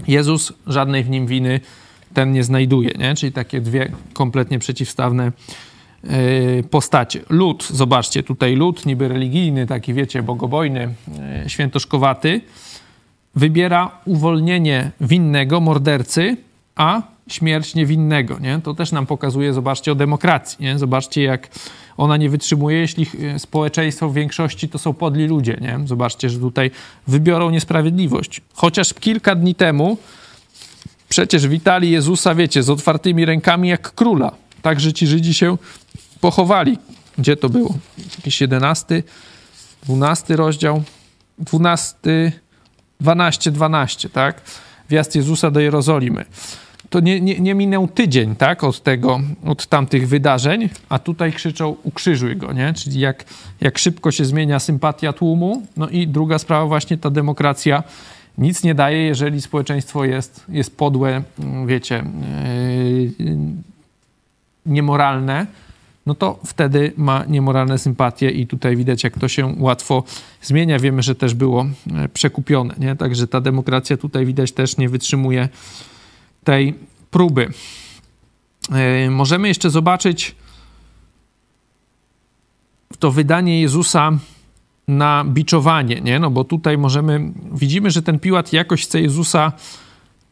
Jezus 0.09 0.53
żadnej 0.67 1.05
w 1.05 1.11
nim 1.11 1.27
winy 1.27 1.61
ten 2.15 2.33
nie 2.33 2.45
znajduje, 2.45 2.91
nie? 2.99 3.15
Czyli 3.15 3.33
takie 3.33 3.61
dwie 3.61 3.93
kompletnie 4.13 4.59
przeciwstawne 4.59 5.33
yy, 6.05 6.11
postacie. 6.71 7.21
Lud, 7.31 7.69
zobaczcie, 7.73 8.23
tutaj 8.23 8.57
lud 8.57 8.87
niby 8.87 9.09
religijny, 9.09 9.67
taki 9.67 9.95
wiecie, 9.95 10.23
bogobojny, 10.23 10.95
yy, 11.43 11.51
świętoszkowaty, 11.51 12.41
wybiera 13.35 13.91
uwolnienie 14.05 14.91
winnego, 15.01 15.61
mordercy, 15.61 16.37
a 16.77 17.03
śmierć 17.29 17.75
niewinnego. 17.75 18.39
Nie? 18.39 18.61
To 18.65 18.75
też 18.75 18.93
nam 18.93 19.07
pokazuje, 19.07 19.53
zobaczcie, 19.53 19.93
o 19.93 19.95
demokracji. 19.95 20.57
Nie? 20.61 20.79
Zobaczcie, 20.79 21.23
jak 21.23 21.49
ona 21.97 22.17
nie 22.17 22.31
wytrzymuje, 22.31 22.79
jeśli 22.79 23.07
e, 23.35 23.39
społeczeństwo 23.39 24.09
w 24.09 24.15
większości 24.15 24.69
to 24.69 24.79
są 24.79 24.95
podli 24.95 25.27
ludzie. 25.27 25.59
Nie? 25.61 25.81
Zobaczcie, 25.85 26.31
że 26.31 26.39
tutaj 26.39 26.71
wybiorą 27.07 27.51
niesprawiedliwość. 27.51 28.41
Chociaż 28.55 28.95
kilka 28.95 29.35
dni 29.35 29.55
temu 29.55 29.99
przecież 31.09 31.49
witali 31.49 31.91
Jezusa, 31.91 32.35
wiecie, 32.35 32.63
z 32.63 32.71
otwartymi 32.71 33.25
rękami 33.25 33.69
jak 33.69 33.95
króla. 33.95 34.33
Także 34.63 34.93
ci 34.93 35.07
Żydzi 35.07 35.35
się 35.35 35.57
pochowali. 36.21 36.79
Gdzie 37.19 37.37
to 37.37 37.49
było? 37.49 37.75
Jakiś 38.17 38.41
jedenasty, 38.41 39.03
dwunasty 39.83 40.37
rozdział, 40.37 40.83
dwunasty, 41.39 42.33
dwanaście, 43.01 43.51
dwanaście, 43.51 44.09
tak? 44.09 44.41
Wjazd 44.89 45.15
Jezusa 45.15 45.51
do 45.51 45.61
Jerozolimy 45.61 46.25
to 46.91 47.01
nie, 47.01 47.21
nie, 47.21 47.41
nie 47.41 47.55
minął 47.55 47.89
tydzień, 47.89 48.37
tak, 48.37 48.65
od 48.65 48.83
tego, 48.83 49.21
od 49.45 49.67
tamtych 49.67 50.09
wydarzeń, 50.09 50.69
a 50.89 50.99
tutaj 50.99 51.33
krzyczą 51.33 51.77
ukrzyżuj 51.83 52.37
go, 52.37 52.53
nie? 52.53 52.75
Czyli 52.75 53.01
jak, 53.01 53.25
jak 53.61 53.79
szybko 53.79 54.13
się 54.13 54.25
zmienia 54.25 54.59
sympatia 54.59 55.13
tłumu. 55.13 55.63
No 55.77 55.89
i 55.89 56.07
druga 56.07 56.39
sprawa 56.39 56.67
właśnie 56.67 56.99
ta 56.99 57.11
demokracja 57.11 57.83
nic 58.39 58.63
nie 58.63 58.75
daje, 58.75 59.03
jeżeli 59.03 59.43
społeczeństwo 59.43 60.05
jest, 60.05 60.45
jest 60.49 60.77
podłe, 60.77 61.23
wiecie, 61.67 62.05
yy, 63.19 63.37
niemoralne, 64.67 65.47
no 66.09 66.15
to 66.15 66.39
wtedy 66.47 66.93
ma 66.97 67.25
niemoralne 67.25 67.79
sympatie 67.79 68.31
i 68.31 68.47
tutaj 68.47 68.77
widać, 68.77 69.05
jak 69.05 69.19
to 69.19 69.29
się 69.29 69.55
łatwo 69.59 70.05
zmienia. 70.43 70.79
Wiemy, 70.79 71.03
że 71.03 71.15
też 71.15 71.35
było 71.35 71.67
e, 71.97 72.09
przekupione, 72.09 72.75
nie? 72.79 72.97
Także 72.97 73.27
ta 73.27 73.41
demokracja 73.41 73.97
tutaj 73.97 74.27
widać 74.27 74.53
też 74.53 74.77
nie 74.77 74.89
wytrzymuje 74.89 75.49
tej 76.45 76.75
próby. 77.11 77.51
E, 78.73 79.11
możemy 79.11 79.49
jeszcze 79.49 79.71
zobaczyć 79.71 80.35
to 82.99 83.11
wydanie 83.11 83.61
Jezusa 83.61 84.13
na 84.89 85.25
biczowanie, 85.25 86.01
nie? 86.01 86.19
No 86.19 86.31
bo 86.31 86.45
tutaj 86.45 86.79
możemy, 86.79 87.33
widzimy, 87.53 87.91
że 87.91 88.03
ten 88.03 88.19
Piłat 88.19 88.53
jakoś 88.53 88.83
chce 88.83 89.01
Jezusa 89.01 89.53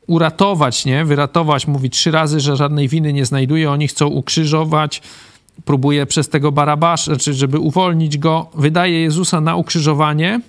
uratować, 0.07 0.85
nie? 0.85 1.05
Wyratować, 1.05 1.67
mówi 1.67 1.91
trzy 1.91 2.11
razy, 2.11 2.41
że 2.41 2.57
żadnej 2.57 2.89
winy 2.89 3.13
nie 3.13 3.25
znajduje, 3.25 3.71
oni 3.71 3.89
chcą 3.89 4.07
ukrzyżować, 4.07 5.03
próbuje 5.65 6.07
przez 6.07 6.29
tego 6.29 6.53
Barabasza, 6.53 7.05
znaczy 7.05 7.35
żeby 7.35 7.59
uwolnić 7.59 8.19
go, 8.19 8.47
wydaje 8.55 9.01
Jezusa 9.01 9.41
na 9.41 9.57
ukrzyżowanie, 9.57 10.41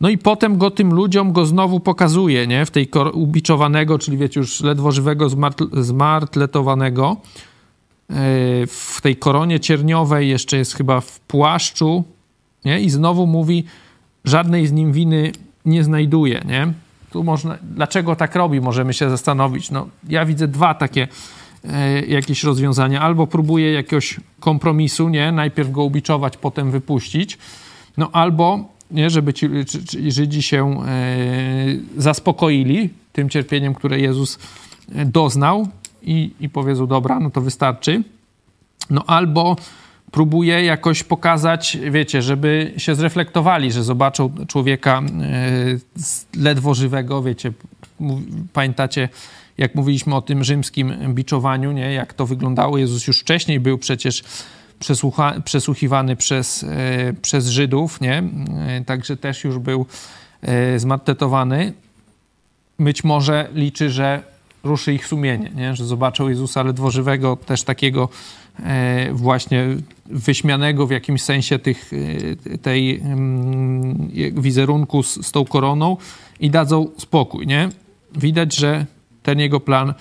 no 0.00 0.08
i 0.08 0.18
potem 0.18 0.58
go 0.58 0.70
tym 0.70 0.94
ludziom 0.94 1.32
go 1.32 1.46
znowu 1.46 1.80
pokazuje, 1.80 2.46
nie? 2.46 2.66
W 2.66 2.70
tej 2.70 2.88
ubiczowanego, 3.12 3.98
czyli 3.98 4.16
wiecie, 4.16 4.40
już 4.40 4.60
ledwo 4.60 4.92
żywego, 4.92 5.26
zmartletowanego. 5.72 7.16
E, 8.10 8.14
w 8.66 8.98
tej 9.02 9.16
koronie 9.16 9.60
cierniowej 9.60 10.28
jeszcze 10.28 10.56
jest 10.56 10.74
chyba 10.74 11.00
w 11.00 11.20
płaszczu, 11.20 12.04
nie? 12.64 12.80
I 12.80 12.90
znowu 12.90 13.26
mówi, 13.26 13.64
żadnej 14.24 14.66
z 14.66 14.72
nim 14.72 14.92
winy 14.92 15.32
nie 15.64 15.84
znajduje, 15.84 16.42
nie? 16.48 16.72
Tu 17.10 17.24
można, 17.24 17.58
dlaczego 17.62 18.16
tak 18.16 18.34
robi, 18.34 18.60
możemy 18.60 18.94
się 18.94 19.10
zastanowić. 19.10 19.70
No, 19.70 19.88
ja 20.08 20.24
widzę 20.24 20.48
dwa 20.48 20.74
takie 20.74 21.08
jakieś 22.08 22.44
rozwiązania. 22.44 23.00
Albo 23.00 23.26
próbuje 23.26 23.72
jakiegoś 23.72 24.20
kompromisu, 24.40 25.08
nie? 25.08 25.32
Najpierw 25.32 25.70
go 25.70 25.84
ubiczować, 25.84 26.36
potem 26.36 26.70
wypuścić. 26.70 27.38
No 27.96 28.10
albo 28.12 28.76
nie, 28.90 29.10
żeby 29.10 29.34
ci, 29.34 29.48
Żydzi 30.08 30.42
się 30.42 30.80
e, 30.86 30.96
zaspokoili 31.96 32.90
tym 33.12 33.28
cierpieniem, 33.28 33.74
które 33.74 34.00
Jezus 34.00 34.38
e, 34.94 35.04
doznał 35.04 35.68
i, 36.02 36.30
i 36.40 36.48
powiedzą, 36.48 36.86
dobra, 36.86 37.20
no 37.20 37.30
to 37.30 37.40
wystarczy. 37.40 38.02
No 38.90 39.04
albo 39.06 39.56
próbuje 40.10 40.64
jakoś 40.64 41.02
pokazać, 41.02 41.78
wiecie, 41.90 42.22
żeby 42.22 42.72
się 42.76 42.94
zreflektowali, 42.94 43.72
że 43.72 43.84
zobaczą 43.84 44.32
człowieka 44.48 45.02
e, 45.02 46.40
ledwo 46.40 46.74
żywego, 46.74 47.22
wiecie, 47.22 47.52
pamiętacie, 48.52 49.08
jak 49.58 49.74
mówiliśmy 49.74 50.14
o 50.14 50.22
tym 50.22 50.44
rzymskim 50.44 51.14
biczowaniu, 51.14 51.72
nie, 51.72 51.92
jak 51.92 52.14
to 52.14 52.26
wyglądało. 52.26 52.78
Jezus 52.78 53.06
już 53.06 53.20
wcześniej 53.20 53.60
był 53.60 53.78
przecież 53.78 54.22
przesłucha, 54.78 55.40
przesłuchiwany 55.44 56.16
przez, 56.16 56.64
e, 56.64 57.12
przez 57.22 57.48
Żydów, 57.48 58.00
nie? 58.00 58.22
E, 58.66 58.84
także 58.84 59.16
też 59.16 59.44
już 59.44 59.58
był 59.58 59.86
e, 60.42 60.78
zmartetowany. 60.78 61.72
Być 62.78 63.04
może 63.04 63.48
liczy, 63.54 63.90
że 63.90 64.22
ruszy 64.64 64.94
ich 64.94 65.06
sumienie, 65.06 65.50
nie? 65.56 65.76
że 65.76 65.84
zobaczą 65.84 66.28
Jezusa 66.28 66.62
ledwo 66.62 66.90
żywego, 66.90 67.36
też 67.36 67.62
takiego 67.62 68.08
właśnie 69.12 69.66
wyśmianego 70.06 70.86
w 70.86 70.90
jakimś 70.90 71.22
sensie 71.22 71.58
tych, 71.58 71.90
tej 72.62 73.00
mm, 73.00 74.10
wizerunku 74.32 75.02
z, 75.02 75.26
z 75.26 75.32
tą 75.32 75.44
koroną 75.44 75.96
i 76.40 76.50
dadzą 76.50 76.88
spokój. 76.98 77.46
Nie? 77.46 77.68
Widać, 78.14 78.56
że 78.56 78.86
ten 79.26 79.40
jego 79.40 79.60
plan 79.60 79.94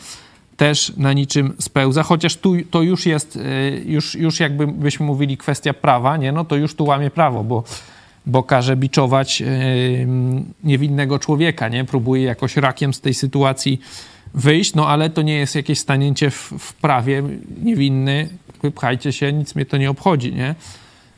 też 0.58 0.94
na 0.98 1.14
niczym 1.14 1.54
spełza, 1.60 2.04
chociaż 2.04 2.36
tu 2.36 2.54
to 2.72 2.82
już 2.82 3.06
jest, 3.06 3.36
y, 3.36 3.84
już, 3.86 4.16
już 4.16 4.40
jakby 4.40 4.68
byśmy 4.68 5.06
mówili 5.06 5.38
kwestia 5.38 5.74
prawa, 5.74 6.18
nie? 6.18 6.32
no 6.32 6.46
to 6.46 6.56
już 6.56 6.76
tu 6.76 6.86
łamie 6.86 7.10
prawo, 7.10 7.44
bo, 7.44 7.64
bo 8.26 8.44
każe 8.44 8.76
biczować 8.76 9.42
y, 9.42 10.08
niewinnego 10.64 11.20
człowieka, 11.20 11.68
nie? 11.70 11.86
próbuje 11.86 12.24
jakoś 12.24 12.58
rakiem 12.58 12.94
z 12.94 13.02
tej 13.02 13.14
sytuacji 13.14 13.82
wyjść, 14.34 14.74
no 14.74 14.88
ale 14.88 15.10
to 15.10 15.22
nie 15.22 15.36
jest 15.36 15.56
jakieś 15.56 15.80
stanięcie 15.80 16.32
w, 16.32 16.54
w 16.60 16.74
prawie, 16.74 17.24
niewinny, 17.64 18.30
wypchajcie 18.62 19.14
się, 19.14 19.34
nic 19.34 19.56
mnie 19.56 19.66
to 19.66 19.78
nie 19.78 19.90
obchodzi, 19.90 20.34
nie? 20.34 20.56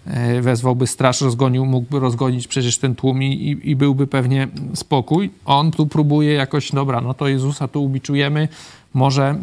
E, 0.08 0.41
wezwałby 0.41 0.88
straż, 0.88 1.22
rozgonił, 1.22 1.65
mógłby 1.65 2.00
rozgonić 2.00 2.48
przecież 2.48 2.78
ten 2.78 2.96
tłum 2.96 3.24
i, 3.24 3.58
i, 3.63 3.76
byłby 3.76 4.08
pewnie 4.08 4.48
spokój. 4.74 5.32
On 5.46 5.72
tu 5.72 5.88
próbuje 5.88 6.34
jakoś, 6.34 6.72
dobra, 6.72 7.02
no 7.02 7.13
to 7.13 7.28
Jezusa 7.28 7.67
tu 7.67 7.84
ubiczujemy, 7.84 8.48
może, 8.93 9.36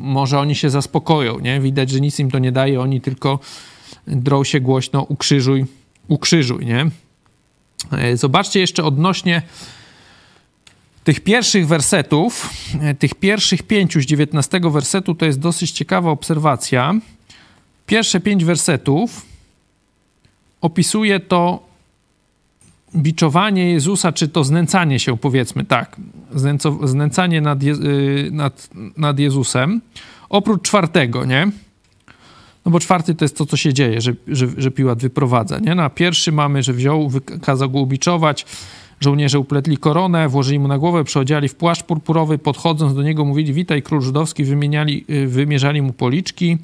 może 0.00 0.38
oni 0.38 0.54
się 0.54 0.70
zaspokoją, 0.70 1.38
nie? 1.38 1.60
Widać, 1.60 1.90
że 1.90 2.00
nic 2.00 2.18
im 2.18 2.30
to 2.30 2.38
nie 2.38 2.52
daje, 2.52 2.80
oni 2.80 3.00
tylko 3.00 3.38
drą 4.06 4.44
się 4.44 4.60
głośno, 4.60 5.02
ukrzyżuj, 5.02 5.64
ukrzyżuj, 6.08 6.66
nie? 6.66 6.86
E, 7.92 8.16
zobaczcie 8.16 8.60
jeszcze 8.60 8.84
odnośnie 8.84 9.42
tych 11.04 11.20
pierwszych 11.20 11.66
wersetów, 11.66 12.50
e, 12.80 12.94
tych 12.94 13.14
pierwszych 13.14 13.62
pięciu 13.62 14.00
z 14.00 14.04
dziewiętnastego 14.04 14.70
wersetu, 14.70 15.14
to 15.14 15.26
jest 15.26 15.40
dosyć 15.40 15.70
ciekawa 15.70 16.10
obserwacja. 16.10 16.94
Pierwsze 17.86 18.20
pięć 18.20 18.44
wersetów 18.44 19.33
opisuje 20.64 21.20
to 21.20 21.62
biczowanie 22.96 23.70
Jezusa, 23.70 24.12
czy 24.12 24.28
to 24.28 24.44
znęcanie 24.44 24.98
się, 24.98 25.18
powiedzmy 25.18 25.64
tak, 25.64 25.96
znęco, 26.34 26.88
znęcanie 26.88 27.40
nad, 27.40 27.62
Je, 27.62 27.72
y, 27.72 28.28
nad, 28.32 28.70
nad 28.96 29.18
Jezusem, 29.18 29.80
oprócz 30.28 30.62
czwartego, 30.62 31.24
nie? 31.24 31.50
No 32.64 32.72
bo 32.72 32.80
czwarty 32.80 33.14
to 33.14 33.24
jest 33.24 33.36
to, 33.36 33.46
co 33.46 33.56
się 33.56 33.74
dzieje, 33.74 34.00
że, 34.00 34.14
że, 34.28 34.46
że 34.56 34.70
Piłat 34.70 35.02
wyprowadza, 35.02 35.58
nie? 35.58 35.74
Na 35.74 35.90
pierwszy 35.90 36.32
mamy, 36.32 36.62
że 36.62 36.72
wziął, 36.72 37.10
kazał 37.42 37.70
go 37.70 37.78
ubiczować, 37.78 38.46
żołnierze 39.00 39.38
upletli 39.38 39.76
koronę, 39.76 40.28
włożyli 40.28 40.58
mu 40.58 40.68
na 40.68 40.78
głowę, 40.78 41.04
przeodziali 41.04 41.48
w 41.48 41.54
płaszcz 41.54 41.82
purpurowy, 41.82 42.38
podchodząc 42.38 42.94
do 42.94 43.02
niego 43.02 43.24
mówili, 43.24 43.52
witaj 43.52 43.82
król 43.82 44.02
żydowski, 44.02 44.44
wymieniali, 44.44 45.04
y, 45.10 45.26
wymierzali 45.26 45.82
mu 45.82 45.92
policzki, 45.92 46.58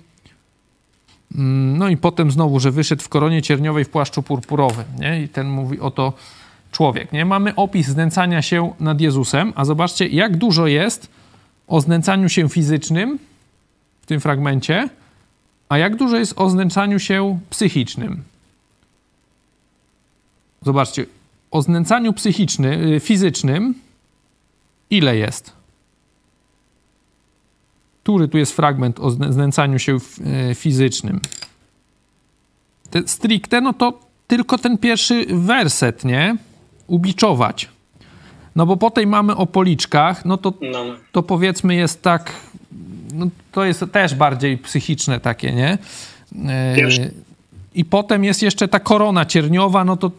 no 1.34 1.88
i 1.88 1.96
potem 1.96 2.30
znowu, 2.30 2.60
że 2.60 2.70
wyszedł 2.70 3.02
w 3.02 3.08
koronie 3.08 3.42
cierniowej 3.42 3.84
w 3.84 3.88
płaszczu 3.88 4.22
purpurowym. 4.22 4.84
Nie? 4.98 5.22
I 5.22 5.28
ten 5.28 5.48
mówi 5.48 5.80
oto 5.80 6.12
człowiek. 6.72 7.12
Nie? 7.12 7.24
Mamy 7.24 7.54
opis 7.54 7.86
znęcania 7.86 8.42
się 8.42 8.72
nad 8.80 9.00
Jezusem, 9.00 9.52
a 9.56 9.64
zobaczcie, 9.64 10.08
jak 10.08 10.36
dużo 10.36 10.66
jest 10.66 11.08
o 11.68 11.80
znęcaniu 11.80 12.28
się 12.28 12.48
fizycznym 12.48 13.18
w 14.02 14.06
tym 14.06 14.20
fragmencie, 14.20 14.88
a 15.68 15.78
jak 15.78 15.96
dużo 15.96 16.16
jest 16.16 16.32
o 16.36 16.50
znęcaniu 16.50 16.98
się 16.98 17.38
psychicznym. 17.50 18.22
Zobaczcie, 20.62 21.06
o 21.50 21.62
znęcaniu 21.62 22.12
psychicznym, 22.12 22.72
y, 22.72 23.00
fizycznym 23.00 23.74
ile 24.90 25.16
jest? 25.16 25.59
Który 28.02 28.28
tu 28.28 28.38
jest 28.38 28.56
fragment 28.56 29.00
o 29.00 29.10
znęcaniu 29.10 29.78
się 29.78 29.96
e, 30.50 30.54
fizycznym. 30.54 31.20
Te 32.90 33.08
stricte, 33.08 33.60
no 33.60 33.72
to 33.72 34.00
tylko 34.26 34.58
ten 34.58 34.78
pierwszy 34.78 35.26
werset, 35.30 36.04
nie? 36.04 36.36
Ubiczować. 36.86 37.68
No 38.56 38.66
bo 38.66 38.76
potem 38.76 39.08
mamy 39.08 39.36
o 39.36 39.46
policzkach, 39.46 40.24
no 40.24 40.36
to, 40.36 40.52
no. 40.72 40.84
to 41.12 41.22
powiedzmy 41.22 41.74
jest 41.74 42.02
tak, 42.02 42.32
no 43.14 43.26
to 43.52 43.64
jest 43.64 43.84
też 43.92 44.14
bardziej 44.14 44.58
psychiczne 44.58 45.20
takie, 45.20 45.52
nie? 45.52 45.78
E, 46.48 46.76
I 47.74 47.84
potem 47.84 48.24
jest 48.24 48.42
jeszcze 48.42 48.68
ta 48.68 48.80
korona 48.80 49.24
cierniowa, 49.24 49.84
no 49.84 49.96
to 49.96 50.10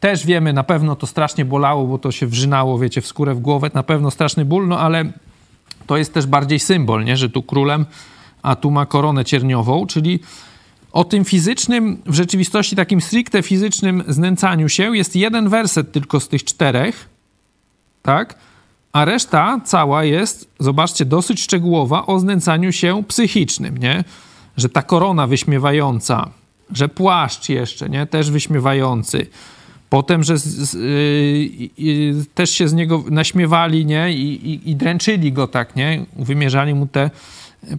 też 0.00 0.26
wiemy, 0.26 0.52
na 0.52 0.62
pewno 0.62 0.96
to 0.96 1.06
strasznie 1.06 1.44
bolało, 1.44 1.86
bo 1.86 1.98
to 1.98 2.12
się 2.12 2.26
wrzynało, 2.26 2.78
wiecie, 2.78 3.00
w 3.00 3.06
skórę, 3.06 3.34
w 3.34 3.40
głowę, 3.40 3.70
na 3.74 3.82
pewno 3.82 4.10
straszny 4.10 4.44
ból, 4.44 4.68
no 4.68 4.80
ale 4.80 5.04
to 5.86 5.96
jest 5.96 6.14
też 6.14 6.26
bardziej 6.26 6.60
symbol, 6.60 7.04
nie? 7.04 7.16
że 7.16 7.30
tu 7.30 7.42
królem, 7.42 7.86
a 8.42 8.56
tu 8.56 8.70
ma 8.70 8.86
koronę 8.86 9.24
cierniową, 9.24 9.86
czyli 9.86 10.20
o 10.92 11.04
tym 11.04 11.24
fizycznym, 11.24 12.02
w 12.06 12.14
rzeczywistości 12.14 12.76
takim 12.76 13.00
stricte 13.00 13.42
fizycznym 13.42 14.04
znęcaniu 14.08 14.68
się 14.68 14.96
jest 14.96 15.16
jeden 15.16 15.48
werset 15.48 15.92
tylko 15.92 16.20
z 16.20 16.28
tych 16.28 16.44
czterech, 16.44 17.08
tak? 18.02 18.38
A 18.92 19.04
reszta 19.04 19.60
cała 19.64 20.04
jest, 20.04 20.50
zobaczcie, 20.58 21.04
dosyć 21.04 21.42
szczegółowa 21.42 22.06
o 22.06 22.18
znęcaniu 22.18 22.72
się 22.72 23.04
psychicznym, 23.08 23.78
nie? 23.78 24.04
Że 24.56 24.68
ta 24.68 24.82
korona 24.82 25.26
wyśmiewająca, 25.26 26.30
że 26.72 26.88
płaszcz 26.88 27.48
jeszcze, 27.48 27.88
nie? 27.88 28.06
Też 28.06 28.30
wyśmiewający, 28.30 29.26
Potem, 29.96 30.24
że 30.24 30.38
z, 30.38 30.44
z, 30.44 30.74
y, 30.74 32.24
też 32.34 32.50
się 32.50 32.68
z 32.68 32.72
niego 32.72 33.04
naśmiewali, 33.10 33.86
nie? 33.86 34.12
I, 34.12 34.50
i, 34.50 34.70
I 34.70 34.76
dręczyli 34.76 35.32
go 35.32 35.46
tak, 35.46 35.76
nie? 35.76 36.06
Wymierzali 36.16 36.74
mu 36.74 36.86
te 36.86 37.10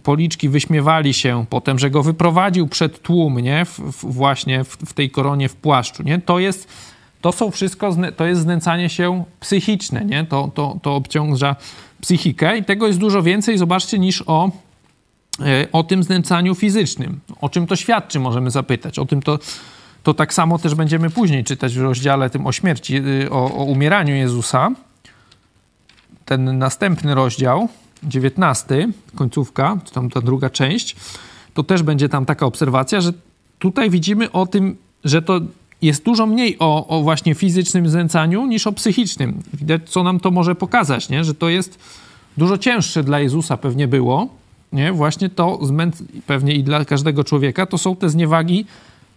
policzki, 0.02 0.48
wyśmiewali 0.48 1.14
się. 1.14 1.44
Potem, 1.50 1.78
że 1.78 1.90
go 1.90 2.02
wyprowadził 2.02 2.68
przed 2.68 3.02
tłum, 3.02 3.38
nie? 3.40 3.64
W, 3.64 3.78
w, 3.78 4.12
właśnie 4.12 4.64
w, 4.64 4.68
w, 4.68 4.92
tej 4.92 5.10
koronie, 5.10 5.48
w 5.48 5.56
płaszczu, 5.56 6.02
nie? 6.02 6.18
To 6.18 6.38
jest, 6.38 6.68
to 7.20 7.32
są 7.32 7.50
wszystko, 7.50 7.96
to 8.16 8.26
jest 8.26 8.40
znęcanie 8.40 8.88
się 8.88 9.24
psychiczne, 9.40 10.04
nie? 10.04 10.24
To, 10.24 10.50
to, 10.54 10.78
to 10.82 10.96
obciąża 10.96 11.56
psychikę 12.00 12.58
i 12.58 12.64
tego 12.64 12.86
jest 12.86 12.98
dużo 12.98 13.22
więcej, 13.22 13.58
zobaczcie, 13.58 13.98
niż 13.98 14.22
o, 14.26 14.50
e, 15.40 15.66
o 15.72 15.84
tym 15.84 16.02
znęcaniu 16.02 16.54
fizycznym. 16.54 17.20
O 17.40 17.48
czym 17.48 17.66
to 17.66 17.76
świadczy, 17.76 18.20
możemy 18.20 18.50
zapytać. 18.50 18.98
O 18.98 19.06
tym 19.06 19.22
to 19.22 19.38
to 20.08 20.14
tak 20.14 20.34
samo 20.34 20.58
też 20.58 20.74
będziemy 20.74 21.10
później 21.10 21.44
czytać 21.44 21.74
w 21.74 21.82
rozdziale 21.82 22.30
tym 22.30 22.46
o 22.46 22.52
śmierci, 22.52 22.96
y, 22.96 23.30
o, 23.30 23.44
o 23.44 23.64
umieraniu 23.64 24.14
Jezusa. 24.14 24.70
Ten 26.24 26.58
następny 26.58 27.14
rozdział, 27.14 27.68
19, 28.02 28.88
końcówka, 29.14 29.78
czy 29.84 29.92
tam 29.92 30.10
ta 30.10 30.20
druga 30.20 30.50
część, 30.50 30.96
to 31.54 31.62
też 31.62 31.82
będzie 31.82 32.08
tam 32.08 32.26
taka 32.26 32.46
obserwacja, 32.46 33.00
że 33.00 33.12
tutaj 33.58 33.90
widzimy 33.90 34.32
o 34.32 34.46
tym, 34.46 34.76
że 35.04 35.22
to 35.22 35.40
jest 35.82 36.04
dużo 36.04 36.26
mniej 36.26 36.56
o, 36.58 36.86
o 36.86 37.02
właśnie 37.02 37.34
fizycznym 37.34 37.88
znęcaniu 37.88 38.46
niż 38.46 38.66
o 38.66 38.72
psychicznym. 38.72 39.42
Widać, 39.54 39.90
co 39.90 40.02
nam 40.02 40.20
to 40.20 40.30
może 40.30 40.54
pokazać, 40.54 41.08
nie? 41.08 41.24
że 41.24 41.34
to 41.34 41.48
jest 41.48 41.78
dużo 42.36 42.58
cięższe 42.58 43.04
dla 43.04 43.20
Jezusa 43.20 43.56
pewnie 43.56 43.88
było, 43.88 44.28
nie? 44.72 44.92
właśnie 44.92 45.28
to 45.28 45.58
pewnie 46.26 46.54
i 46.54 46.64
dla 46.64 46.84
każdego 46.84 47.24
człowieka, 47.24 47.66
to 47.66 47.78
są 47.78 47.96
te 47.96 48.08
zniewagi 48.08 48.66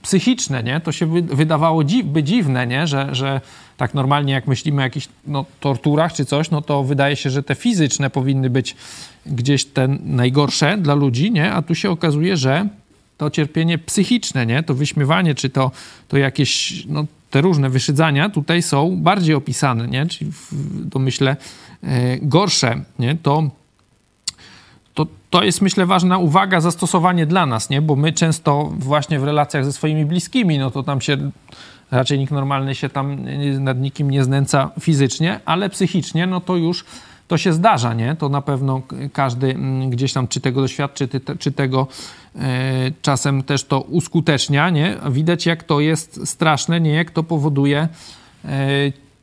psychiczne, 0.02 0.64
nie? 0.64 0.80
To 0.80 0.92
się 0.92 1.22
wydawało 1.22 1.84
dzi 1.84 2.04
by 2.04 2.24
dziwne, 2.24 2.68
nie? 2.68 2.88
Że, 2.88 3.16
że 3.16 3.42
tak 3.78 3.94
normalnie 3.94 4.34
jak 4.34 4.48
myślimy 4.48 4.82
o 4.82 4.84
jakichś 4.84 5.08
no, 5.28 5.46
torturach 5.60 6.14
czy 6.14 6.26
coś, 6.26 6.50
no 6.50 6.62
to 6.62 6.84
wydaje 6.84 7.16
się, 7.16 7.30
że 7.30 7.44
te 7.44 7.56
fizyczne 7.56 8.10
powinny 8.10 8.50
być 8.50 8.76
gdzieś 9.26 9.66
te 9.66 9.88
najgorsze 10.04 10.78
dla 10.78 10.94
ludzi, 10.94 11.32
nie? 11.32 11.52
A 11.52 11.62
tu 11.62 11.76
się 11.76 11.90
okazuje, 11.90 12.38
że 12.38 12.68
to 13.18 13.30
cierpienie 13.30 13.78
psychiczne, 13.78 14.46
nie? 14.46 14.64
To 14.64 14.74
wyśmiewanie, 14.74 15.36
czy 15.36 15.50
to, 15.50 15.72
to 16.08 16.18
jakieś, 16.18 16.84
no, 16.86 17.06
te 17.30 17.42
różne 17.42 17.70
wyszydzania 17.70 18.30
tutaj 18.30 18.62
są 18.62 18.98
bardziej 18.98 19.36
opisane, 19.36 19.88
nie? 19.88 20.06
Czyli 20.06 20.32
to 20.92 21.00
myślę 21.00 21.36
e, 21.84 22.18
gorsze, 22.22 22.82
nie? 23.00 23.18
To 23.24 23.50
to, 24.94 25.08
to 25.30 25.44
jest 25.44 25.62
myślę 25.62 25.86
ważna 25.86 26.18
uwaga, 26.18 26.62
zastosowanie 26.62 27.26
dla 27.26 27.46
nas, 27.46 27.70
nie? 27.70 27.82
Bo 27.82 27.96
my 27.96 28.14
często 28.14 28.72
właśnie 28.78 29.20
w 29.20 29.24
relacjach 29.24 29.66
ze 29.66 29.74
swoimi 29.74 30.06
bliskimi, 30.06 30.60
no 30.60 30.72
to 30.72 30.84
tam 30.84 31.02
się 31.02 31.18
raczej 31.92 32.20
nikt 32.20 32.32
normalny 32.32 32.76
się 32.76 32.90
tam 32.90 33.18
nad 33.60 33.80
nikim 33.80 34.12
nie 34.12 34.24
znęca 34.24 34.72
fizycznie, 34.80 35.40
ale 35.46 35.70
psychicznie, 35.70 36.28
no 36.28 36.42
to 36.42 36.56
już 36.56 36.86
to 37.28 37.38
się 37.38 37.54
zdarza, 37.54 37.94
nie? 37.94 38.16
To 38.16 38.30
na 38.30 38.42
pewno 38.42 38.82
każdy 39.14 39.48
mm, 39.48 39.90
gdzieś 39.90 40.14
tam 40.14 40.28
czy 40.28 40.42
tego 40.42 40.62
doświadczy, 40.62 41.10
czy 41.40 41.52
tego 41.52 41.88
e, 42.36 42.92
czasem 43.02 43.44
też 43.44 43.64
to 43.64 43.82
uskutecznia, 43.82 44.70
nie? 44.70 44.98
Widać 45.12 45.46
jak 45.46 45.64
to 45.64 45.80
jest 45.80 46.28
straszne, 46.28 46.82
nie? 46.82 46.94
Jak 46.94 47.12
to 47.12 47.24
powoduje 47.24 47.88
e, 48.46 48.68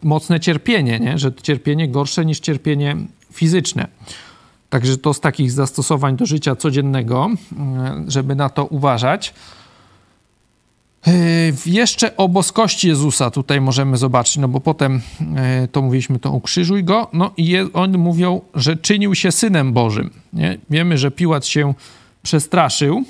mocne 0.02 0.40
cierpienie, 0.40 1.00
nie? 1.00 1.18
Że 1.18 1.32
cierpienie 1.42 1.88
gorsze 1.88 2.24
niż 2.24 2.40
cierpienie 2.40 2.96
fizyczne. 3.32 3.86
Także 4.70 4.98
to 4.98 5.14
z 5.14 5.20
takich 5.20 5.52
zastosowań 5.52 6.16
do 6.16 6.26
życia 6.26 6.56
codziennego, 6.56 7.28
e, 7.58 8.04
żeby 8.08 8.34
na 8.34 8.48
to 8.48 8.64
uważać. 8.64 9.34
E, 11.06 11.12
jeszcze 11.66 12.16
o 12.16 12.28
boskości 12.28 12.88
Jezusa 12.88 13.30
tutaj 13.30 13.60
możemy 13.60 13.96
zobaczyć, 13.96 14.36
no 14.36 14.48
bo 14.48 14.60
potem 14.60 15.00
e, 15.36 15.68
to 15.68 15.82
mówiliśmy, 15.82 16.18
to 16.18 16.30
ukrzyżuj 16.30 16.84
go. 16.84 17.08
No 17.12 17.30
i 17.36 17.56
oni 17.72 17.98
mówią, 17.98 18.40
że 18.54 18.76
czynił 18.76 19.14
się 19.14 19.32
Synem 19.32 19.72
Bożym. 19.72 20.10
Nie? 20.32 20.58
Wiemy, 20.70 20.98
że 20.98 21.10
Piłat 21.10 21.46
się 21.46 21.74
przestraszył. 22.22 23.04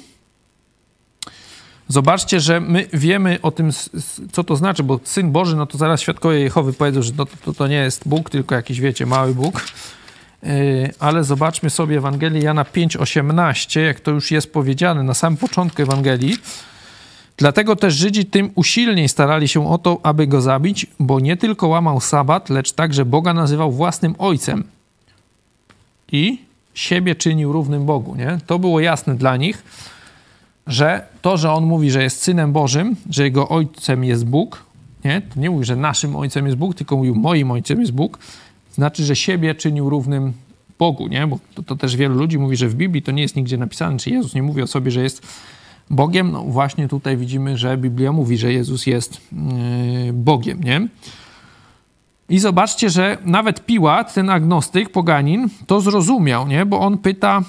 Zobaczcie, 1.89 2.41
że 2.41 2.61
my 2.61 2.89
wiemy 2.93 3.39
o 3.43 3.51
tym, 3.51 3.71
co 4.33 4.45
to 4.45 4.57
znaczy, 4.57 4.83
bo 4.83 5.01
Syn 5.05 5.33
Boży, 5.33 5.57
no 5.57 5.67
to 5.67 5.79
zaraz 5.79 6.01
świadkowie 6.01 6.41
Jehowy 6.41 6.73
powiedzą, 6.73 7.03
że 7.03 7.13
to, 7.13 7.27
to, 7.45 7.53
to 7.55 7.67
nie 7.67 7.77
jest 7.77 8.09
Bóg, 8.09 8.31
tylko 8.31 8.55
jakiś, 8.55 8.81
wiecie, 8.81 9.07
mały 9.07 9.35
Bóg. 9.35 9.63
Yy, 10.43 10.51
ale 10.99 11.25
zobaczmy 11.25 11.71
sobie 11.71 11.97
Ewangelię 11.99 12.41
Jana 12.41 12.63
5,18, 12.65 13.81
jak 13.81 14.01
to 14.01 14.11
już 14.11 14.31
jest 14.31 14.53
powiedziane 14.53 15.03
na 15.03 15.15
samym 15.15 15.37
początku 15.37 15.83
Ewangelii. 15.83 16.37
Dlatego 17.37 17.77
też 17.77 17.95
Żydzi 17.95 18.27
tym 18.27 18.51
usilniej 18.55 19.09
starali 19.09 19.49
się 19.49 19.71
o 19.71 19.79
to, 19.79 20.01
aby 20.03 20.27
go 20.27 20.41
zabić, 20.41 20.87
bo 21.01 21.21
nie 21.21 21.37
tylko 21.37 21.69
łamał 21.69 22.01
sabat, 22.01 22.51
lecz 22.51 22.73
także 22.73 23.05
Boga 23.05 23.35
nazywał 23.35 23.73
własnym 23.73 24.15
ojcem. 24.19 24.65
i 26.13 26.39
siebie 26.75 27.15
czynił 27.15 27.53
równym 27.53 27.87
Bogu. 27.87 28.15
Nie? 28.15 28.39
To 28.47 28.59
było 28.59 28.81
jasne 28.81 29.15
dla 29.15 29.37
nich, 29.37 29.63
że 30.67 31.07
to, 31.23 31.37
że 31.37 31.53
on 31.53 31.65
mówi, 31.65 31.91
że 31.91 32.03
jest 32.03 32.23
synem 32.23 32.53
Bożym, 32.53 32.97
że 33.11 33.25
jego 33.25 33.49
ojcem 33.49 34.05
jest 34.05 34.25
Bóg, 34.27 34.65
nie? 35.05 35.21
to 35.21 35.41
nie 35.41 35.51
mówi, 35.51 35.65
że 35.65 35.77
naszym 35.77 36.17
ojcem 36.17 36.47
jest 36.47 36.59
Bóg, 36.59 36.75
tylko 36.75 36.97
mówił, 36.97 37.15
moim 37.15 37.51
ojcem 37.51 37.81
jest 37.81 37.93
Bóg, 37.93 38.19
znaczy, 38.79 39.05
że 39.05 39.17
siebie 39.17 39.55
czynił 39.55 39.91
równym 39.91 40.33
Bogu, 40.79 41.09
nie? 41.09 41.27
Bo 41.27 41.39
to, 41.55 41.63
to, 41.63 41.77
też 41.77 41.97
wielu 41.97 42.15
ludzi 42.15 42.39
mówi, 42.39 42.57
że 42.57 42.69
w 42.69 42.75
Biblii 42.75 43.03
to 43.03 43.13
nie 43.13 43.23
jest 43.23 43.37
nigdzie 43.37 43.57
napisane, 43.57 43.99
czy 43.99 44.11
Jezus 44.11 44.35
nie 44.35 44.43
mówi 44.43 44.63
o 44.63 44.67
sobie, 44.67 44.91
że 44.91 45.03
jest 45.03 45.27
Bogiem. 45.91 46.33
No 46.33 46.43
właśnie 46.43 46.89
tutaj 46.89 47.17
widzimy, 47.17 47.59
że 47.59 47.77
Biblia 47.77 48.13
mówi, 48.13 48.39
że 48.39 48.53
Jezus 48.53 48.87
jest 48.87 49.21
yy, 49.33 50.13
Bogiem, 50.13 50.65
nie? 50.65 50.89
I 52.29 52.39
zobaczcie, 52.39 52.91
że 52.91 53.19
nawet 53.25 53.67
Piłat, 53.67 54.15
ten 54.15 54.31
agnostyk, 54.31 54.91
poganin, 54.91 55.49
to 55.67 55.81
zrozumiał, 55.81 56.49
nie? 56.49 56.67
Bo 56.67 56.81
on 56.81 56.99
pyta, 56.99 57.43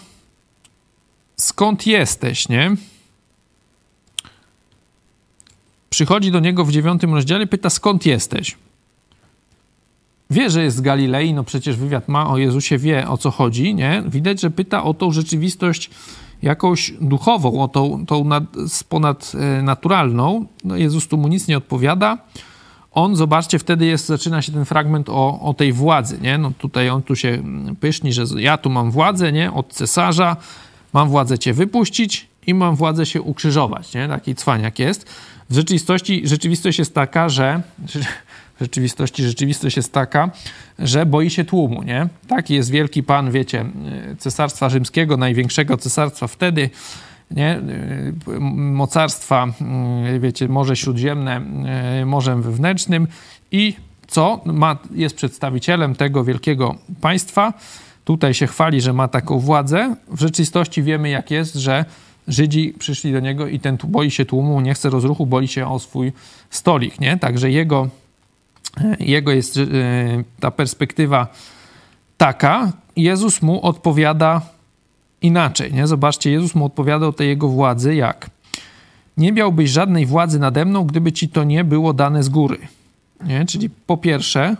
skąd 1.35 1.87
jesteś, 1.87 2.49
nie? 2.49 2.71
Przychodzi 5.89 6.31
do 6.31 6.39
niego 6.39 6.65
w 6.65 6.71
dziewiątym 6.71 7.13
rozdziale, 7.13 7.47
pyta, 7.47 7.69
skąd 7.69 8.05
jesteś? 8.05 8.57
Wie, 10.29 10.49
że 10.49 10.63
jest 10.63 10.77
z 10.77 10.81
Galilei, 10.81 11.33
no 11.33 11.43
przecież 11.43 11.77
wywiad 11.77 12.07
ma 12.07 12.29
o 12.29 12.37
Jezusie, 12.37 12.77
wie 12.77 13.07
o 13.07 13.17
co 13.17 13.31
chodzi, 13.31 13.75
nie? 13.75 14.03
Widać, 14.07 14.41
że 14.41 14.51
pyta 14.51 14.83
o 14.83 14.93
tą 14.93 15.11
rzeczywistość 15.11 15.89
jakąś 16.41 16.93
duchową, 17.01 17.63
o 17.63 17.67
tą, 17.67 18.05
tą 18.05 18.23
nad, 18.23 18.43
ponadnaturalną. 18.89 20.45
No 20.63 20.75
Jezus 20.75 21.07
tu 21.07 21.17
mu 21.17 21.27
nic 21.27 21.47
nie 21.47 21.57
odpowiada. 21.57 22.17
On, 22.91 23.15
zobaczcie, 23.15 23.59
wtedy 23.59 23.85
jest, 23.85 24.05
zaczyna 24.05 24.41
się 24.41 24.51
ten 24.51 24.65
fragment 24.65 25.09
o, 25.09 25.39
o 25.41 25.53
tej 25.53 25.73
władzy, 25.73 26.19
nie? 26.21 26.37
No 26.37 26.51
tutaj 26.57 26.89
on 26.89 27.01
tu 27.01 27.15
się 27.15 27.43
pyszni, 27.79 28.13
że 28.13 28.23
ja 28.37 28.57
tu 28.57 28.69
mam 28.69 28.91
władzę, 28.91 29.31
nie? 29.31 29.53
Od 29.53 29.73
cesarza, 29.73 30.37
mam 30.93 31.09
władzę 31.09 31.39
cię 31.39 31.53
wypuścić 31.53 32.27
i 32.47 32.53
mam 32.53 32.75
władzę 32.75 33.05
się 33.05 33.21
ukrzyżować, 33.21 33.93
nie? 33.93 34.07
Taki 34.07 34.35
cwaniak 34.35 34.79
jest. 34.79 35.09
W 35.49 35.55
rzeczywistości 35.55 36.27
rzeczywistość 36.27 36.79
jest 36.79 36.95
taka, 36.95 37.29
że 37.29 37.61
rzeczywistości 38.61 39.23
rzeczywistość 39.23 39.77
jest 39.77 39.93
taka, 39.93 40.29
że 40.79 41.05
boi 41.05 41.29
się 41.29 41.43
tłumu, 41.43 41.83
nie? 41.83 42.07
Taki 42.27 42.53
jest 42.53 42.71
wielki 42.71 43.03
pan, 43.03 43.31
wiecie, 43.31 43.65
cesarstwa 44.17 44.69
rzymskiego, 44.69 45.17
największego 45.17 45.77
cesarstwa 45.77 46.27
wtedy, 46.27 46.69
nie? 47.31 47.59
Mocarstwa, 48.55 49.47
wiecie, 50.19 50.47
Morze 50.47 50.75
Śródziemne, 50.75 51.41
Morzem 52.05 52.41
Wewnętrznym 52.41 53.07
i 53.51 53.73
co? 54.07 54.41
Ma, 54.45 54.77
jest 54.95 55.15
przedstawicielem 55.15 55.95
tego 55.95 56.23
wielkiego 56.23 56.75
państwa. 57.01 57.53
Tutaj 58.05 58.33
się 58.33 58.47
chwali, 58.47 58.81
że 58.81 58.93
ma 58.93 59.07
taką 59.07 59.39
władzę. 59.39 59.95
W 60.11 60.19
rzeczywistości 60.19 60.83
wiemy, 60.83 61.09
jak 61.09 61.31
jest, 61.31 61.55
że 61.55 61.85
Żydzi 62.27 62.73
przyszli 62.79 63.13
do 63.13 63.19
niego 63.19 63.47
i 63.47 63.59
ten 63.59 63.77
boi 63.83 64.11
się 64.11 64.25
tłumu, 64.25 64.61
nie 64.61 64.73
chce 64.73 64.89
rozruchu, 64.89 65.25
boi 65.25 65.47
się 65.47 65.67
o 65.67 65.79
swój 65.79 66.13
stolik, 66.49 66.99
nie? 66.99 67.17
Także 67.17 67.51
jego 67.51 67.89
jego 68.99 69.31
jest 69.31 69.57
e, 69.57 69.61
ta 70.39 70.51
perspektywa 70.51 71.27
taka, 72.17 72.71
Jezus 72.95 73.41
mu 73.41 73.61
odpowiada 73.61 74.41
inaczej. 75.21 75.73
Nie? 75.73 75.87
Zobaczcie, 75.87 76.31
Jezus 76.31 76.55
mu 76.55 76.65
odpowiada 76.65 77.07
o 77.07 77.13
tej 77.13 77.27
jego 77.27 77.47
władzy 77.47 77.95
jak? 77.95 78.29
Nie 79.17 79.31
miałbyś 79.31 79.69
żadnej 79.69 80.05
władzy 80.05 80.39
nade 80.39 80.65
mną, 80.65 80.83
gdyby 80.83 81.11
ci 81.11 81.29
to 81.29 81.43
nie 81.43 81.63
było 81.63 81.93
dane 81.93 82.23
z 82.23 82.29
góry. 82.29 82.57
Nie? 83.25 83.45
Czyli 83.45 83.69
po 83.69 83.97
pierwsze, 83.97 84.55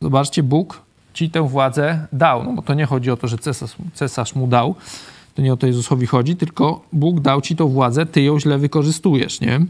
zobaczcie, 0.00 0.42
Bóg 0.42 0.82
ci 1.14 1.30
tę 1.30 1.48
władzę 1.48 2.06
dał. 2.12 2.44
No 2.44 2.52
bo 2.52 2.62
to 2.62 2.74
nie 2.74 2.86
chodzi 2.86 3.10
o 3.10 3.16
to, 3.16 3.28
że 3.28 3.38
cesarz, 3.38 3.76
cesarz 3.94 4.34
mu 4.34 4.46
dał. 4.46 4.74
To 5.34 5.42
nie 5.42 5.52
o 5.52 5.56
to 5.56 5.66
Jezusowi 5.66 6.06
chodzi, 6.06 6.36
tylko 6.36 6.84
Bóg 6.92 7.20
dał 7.20 7.40
ci 7.40 7.56
tą 7.56 7.68
władzę, 7.68 8.06
ty 8.06 8.22
ją 8.22 8.40
źle 8.40 8.58
wykorzystujesz, 8.58 9.40
nie? 9.40 9.60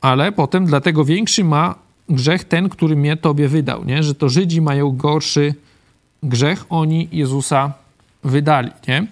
Ale 0.00 0.32
potem 0.32 0.66
dlatego 0.66 1.04
większy 1.04 1.44
ma 1.44 1.74
grzech 2.08 2.44
ten, 2.44 2.68
który 2.68 2.96
mnie 2.96 3.16
tobie 3.16 3.48
wydał, 3.48 3.84
nie? 3.84 4.02
Że 4.02 4.14
to 4.14 4.28
Żydzi 4.28 4.60
mają 4.60 4.96
gorszy 4.96 5.54
grzech, 6.22 6.64
oni 6.70 7.08
Jezusa 7.12 7.72
wydali, 8.24 8.70
nie? 8.88 9.06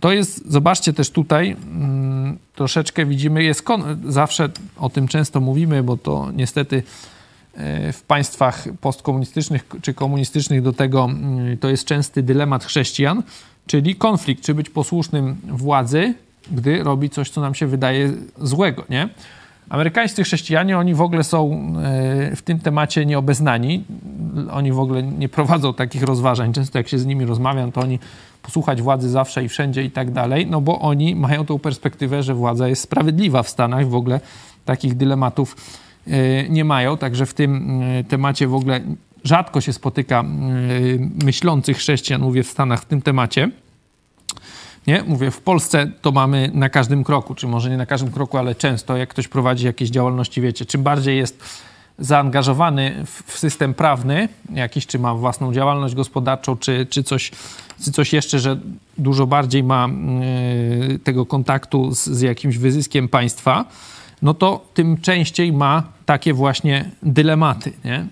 To 0.00 0.12
jest, 0.12 0.50
zobaczcie 0.50 0.92
też 0.92 1.10
tutaj, 1.10 1.50
mm, 1.50 2.38
troszeczkę 2.54 3.06
widzimy, 3.06 3.44
jest 3.44 3.64
zawsze 4.08 4.48
o 4.76 4.88
tym 4.90 5.08
często 5.08 5.40
mówimy, 5.40 5.82
bo 5.82 5.96
to 5.96 6.30
niestety 6.32 6.82
e, 7.54 7.92
w 7.92 8.02
państwach 8.02 8.64
postkomunistycznych 8.80 9.68
czy 9.82 9.94
komunistycznych 9.94 10.62
do 10.62 10.72
tego 10.72 11.04
mm, 11.04 11.58
to 11.58 11.68
jest 11.68 11.84
częsty 11.84 12.22
dylemat 12.22 12.64
chrześcijan, 12.64 13.22
czyli 13.66 13.94
konflikt, 13.94 14.44
czy 14.44 14.54
być 14.54 14.70
posłusznym 14.70 15.36
władzy, 15.48 16.14
gdy 16.50 16.82
robi 16.82 17.10
coś, 17.10 17.30
co 17.30 17.40
nam 17.40 17.54
się 17.54 17.66
wydaje 17.66 18.12
złego, 18.38 18.84
nie? 18.90 19.08
Amerykańscy 19.68 20.24
chrześcijanie, 20.24 20.78
oni 20.78 20.94
w 20.94 21.00
ogóle 21.00 21.24
są 21.24 21.52
e, 21.52 22.36
w 22.36 22.42
tym 22.42 22.58
temacie 22.58 23.06
nieobeznani. 23.06 23.84
Oni 24.50 24.72
w 24.72 24.78
ogóle 24.78 25.02
nie 25.02 25.28
prowadzą 25.28 25.74
takich 25.74 26.02
rozważań. 26.02 26.52
Często 26.52 26.78
jak 26.78 26.88
się 26.88 26.98
z 26.98 27.06
nimi 27.06 27.24
rozmawiam, 27.24 27.72
to 27.72 27.80
oni 27.80 27.98
posłuchać 28.42 28.82
władzy 28.82 29.08
zawsze 29.08 29.44
i 29.44 29.48
wszędzie 29.48 29.84
i 29.84 29.90
tak 29.90 30.10
dalej, 30.10 30.46
no 30.46 30.60
bo 30.60 30.80
oni 30.80 31.14
mają 31.14 31.46
tą 31.46 31.58
perspektywę, 31.58 32.22
że 32.22 32.34
władza 32.34 32.68
jest 32.68 32.82
sprawiedliwa 32.82 33.42
w 33.42 33.48
Stanach. 33.48 33.88
W 33.88 33.94
ogóle 33.94 34.20
takich 34.64 34.94
dylematów 34.94 35.56
e, 36.06 36.48
nie 36.48 36.64
mają. 36.64 36.96
Także 36.96 37.26
w 37.26 37.34
tym 37.34 37.82
e, 37.82 38.04
temacie 38.04 38.46
w 38.46 38.54
ogóle 38.54 38.80
rzadko 39.24 39.60
się 39.60 39.72
spotyka 39.72 40.24
myślących 41.24 41.76
chrześcijan, 41.76 42.20
mówię 42.20 42.42
w 42.42 42.48
Stanach 42.48 42.82
w 42.82 42.84
tym 42.84 43.02
temacie. 43.02 43.50
Nie? 44.86 45.02
Mówię, 45.06 45.30
w 45.30 45.40
Polsce 45.40 45.90
to 46.02 46.12
mamy 46.12 46.50
na 46.54 46.68
każdym 46.68 47.04
kroku, 47.04 47.34
czy 47.34 47.46
może 47.46 47.70
nie 47.70 47.76
na 47.76 47.86
każdym 47.86 48.12
kroku, 48.12 48.38
ale 48.38 48.54
często, 48.54 48.96
jak 48.96 49.08
ktoś 49.08 49.28
prowadzi 49.28 49.66
jakieś 49.66 49.90
działalności, 49.90 50.40
wiecie, 50.40 50.66
czym 50.66 50.82
bardziej 50.82 51.16
jest 51.18 51.42
zaangażowany 51.98 53.04
w 53.06 53.38
system 53.38 53.74
prawny, 53.74 54.28
jakiś, 54.54 54.86
czy 54.86 54.98
ma 54.98 55.14
własną 55.14 55.52
działalność 55.52 55.94
gospodarczą, 55.94 56.56
czy, 56.56 56.86
czy, 56.90 57.02
coś, 57.02 57.30
czy 57.84 57.92
coś 57.92 58.12
jeszcze, 58.12 58.38
że 58.38 58.56
dużo 58.98 59.26
bardziej 59.26 59.62
ma 59.62 59.88
y, 60.94 60.98
tego 60.98 61.26
kontaktu 61.26 61.94
z, 61.94 62.04
z 62.04 62.20
jakimś 62.20 62.58
wyzyskiem 62.58 63.08
państwa, 63.08 63.64
no 64.22 64.34
to 64.34 64.64
tym 64.74 65.00
częściej 65.00 65.52
ma 65.52 65.82
takie 66.06 66.34
właśnie 66.34 66.90
dylematy, 67.02 67.72
nie? 67.84 68.06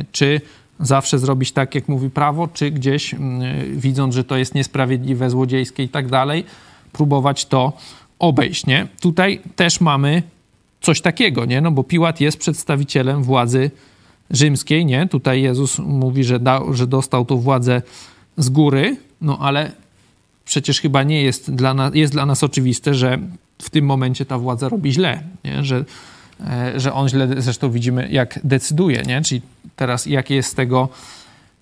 Y, 0.00 0.04
czy 0.12 0.40
zawsze 0.80 1.18
zrobić 1.18 1.52
tak, 1.52 1.74
jak 1.74 1.88
mówi 1.88 2.10
prawo, 2.10 2.48
czy 2.48 2.70
gdzieś 2.70 3.14
mm, 3.14 3.42
widząc, 3.80 4.14
że 4.14 4.24
to 4.24 4.36
jest 4.36 4.54
niesprawiedliwe, 4.54 5.30
złodziejskie 5.30 5.82
i 5.82 5.88
tak 5.88 6.08
dalej, 6.08 6.44
próbować 6.92 7.46
to 7.46 7.72
obejść, 8.18 8.66
nie? 8.66 8.86
Tutaj 9.00 9.40
też 9.56 9.80
mamy 9.80 10.22
coś 10.80 11.00
takiego, 11.00 11.44
nie? 11.44 11.60
No 11.60 11.70
bo 11.70 11.84
Piłat 11.84 12.20
jest 12.20 12.38
przedstawicielem 12.38 13.22
władzy 13.22 13.70
rzymskiej, 14.30 14.86
nie? 14.86 15.08
Tutaj 15.08 15.42
Jezus 15.42 15.78
mówi, 15.78 16.24
że, 16.24 16.40
że 16.72 16.86
dostał 16.86 17.24
tą 17.24 17.36
władzę 17.36 17.82
z 18.36 18.48
góry, 18.48 18.96
no 19.20 19.38
ale 19.38 19.72
przecież 20.44 20.80
chyba 20.80 21.02
nie 21.02 21.22
jest 21.22 21.54
dla, 21.54 21.74
nas, 21.74 21.94
jest 21.94 22.12
dla 22.12 22.26
nas 22.26 22.44
oczywiste, 22.44 22.94
że 22.94 23.18
w 23.62 23.70
tym 23.70 23.84
momencie 23.84 24.24
ta 24.24 24.38
władza 24.38 24.68
robi 24.68 24.92
źle, 24.92 25.22
nie? 25.44 25.64
Że 25.64 25.84
że 26.76 26.92
on 26.92 27.08
źle, 27.08 27.28
zresztą 27.38 27.70
widzimy, 27.70 28.08
jak 28.10 28.40
decyduje, 28.44 29.02
nie? 29.02 29.22
Czyli 29.22 29.42
teraz 29.76 30.06
jaki 30.06 30.34
jest 30.34 30.56
tego 30.56 30.88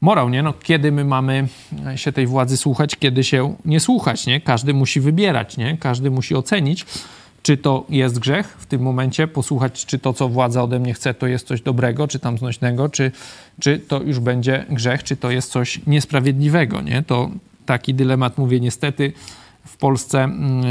morał, 0.00 0.28
nie? 0.28 0.42
No, 0.42 0.52
kiedy 0.62 0.92
my 0.92 1.04
mamy 1.04 1.48
się 1.96 2.12
tej 2.12 2.26
władzy 2.26 2.56
słuchać, 2.56 2.96
kiedy 2.96 3.24
się 3.24 3.54
nie 3.64 3.80
słuchać, 3.80 4.26
nie? 4.26 4.40
Każdy 4.40 4.74
musi 4.74 5.00
wybierać, 5.00 5.56
nie? 5.56 5.76
Każdy 5.76 6.10
musi 6.10 6.34
ocenić, 6.34 6.86
czy 7.42 7.56
to 7.56 7.86
jest 7.88 8.18
grzech 8.18 8.56
w 8.58 8.66
tym 8.66 8.82
momencie, 8.82 9.28
posłuchać, 9.28 9.86
czy 9.86 9.98
to, 9.98 10.12
co 10.12 10.28
władza 10.28 10.62
ode 10.62 10.78
mnie 10.78 10.94
chce, 10.94 11.14
to 11.14 11.26
jest 11.26 11.46
coś 11.46 11.60
dobrego, 11.60 12.08
czy 12.08 12.18
tam 12.18 12.38
znośnego, 12.38 12.88
czy, 12.88 13.12
czy 13.60 13.78
to 13.78 14.02
już 14.02 14.18
będzie 14.18 14.66
grzech, 14.70 15.02
czy 15.02 15.16
to 15.16 15.30
jest 15.30 15.50
coś 15.50 15.80
niesprawiedliwego, 15.86 16.80
nie? 16.80 17.02
To 17.02 17.30
taki 17.66 17.94
dylemat, 17.94 18.38
mówię, 18.38 18.60
niestety 18.60 19.12
w 19.66 19.76
Polsce 19.76 20.24
mm, 20.24 20.64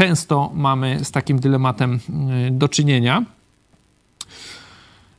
często 0.00 0.50
mamy 0.54 1.04
z 1.04 1.10
takim 1.10 1.38
dylematem 1.38 2.00
y, 2.48 2.50
do 2.50 2.68
czynienia. 2.68 3.24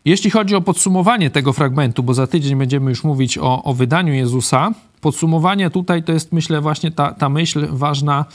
Jeśli 0.05 0.29
chodzi 0.29 0.55
o 0.55 0.61
podsumowanie 0.61 1.29
tego 1.29 1.53
fragmentu, 1.53 2.03
bo 2.03 2.13
za 2.13 2.27
tydzień 2.27 2.57
będziemy 2.57 2.89
już 2.89 3.03
mówić 3.03 3.37
o, 3.37 3.63
o 3.63 3.73
wydaniu 3.73 4.13
Jezusa, 4.13 4.71
podsumowanie 5.01 5.69
tutaj 5.69 6.03
to 6.03 6.13
jest, 6.13 6.31
myślę, 6.31 6.61
właśnie 6.61 6.91
ta, 6.91 7.13
ta 7.13 7.29
myśl 7.29 7.67
ważna 7.69 8.25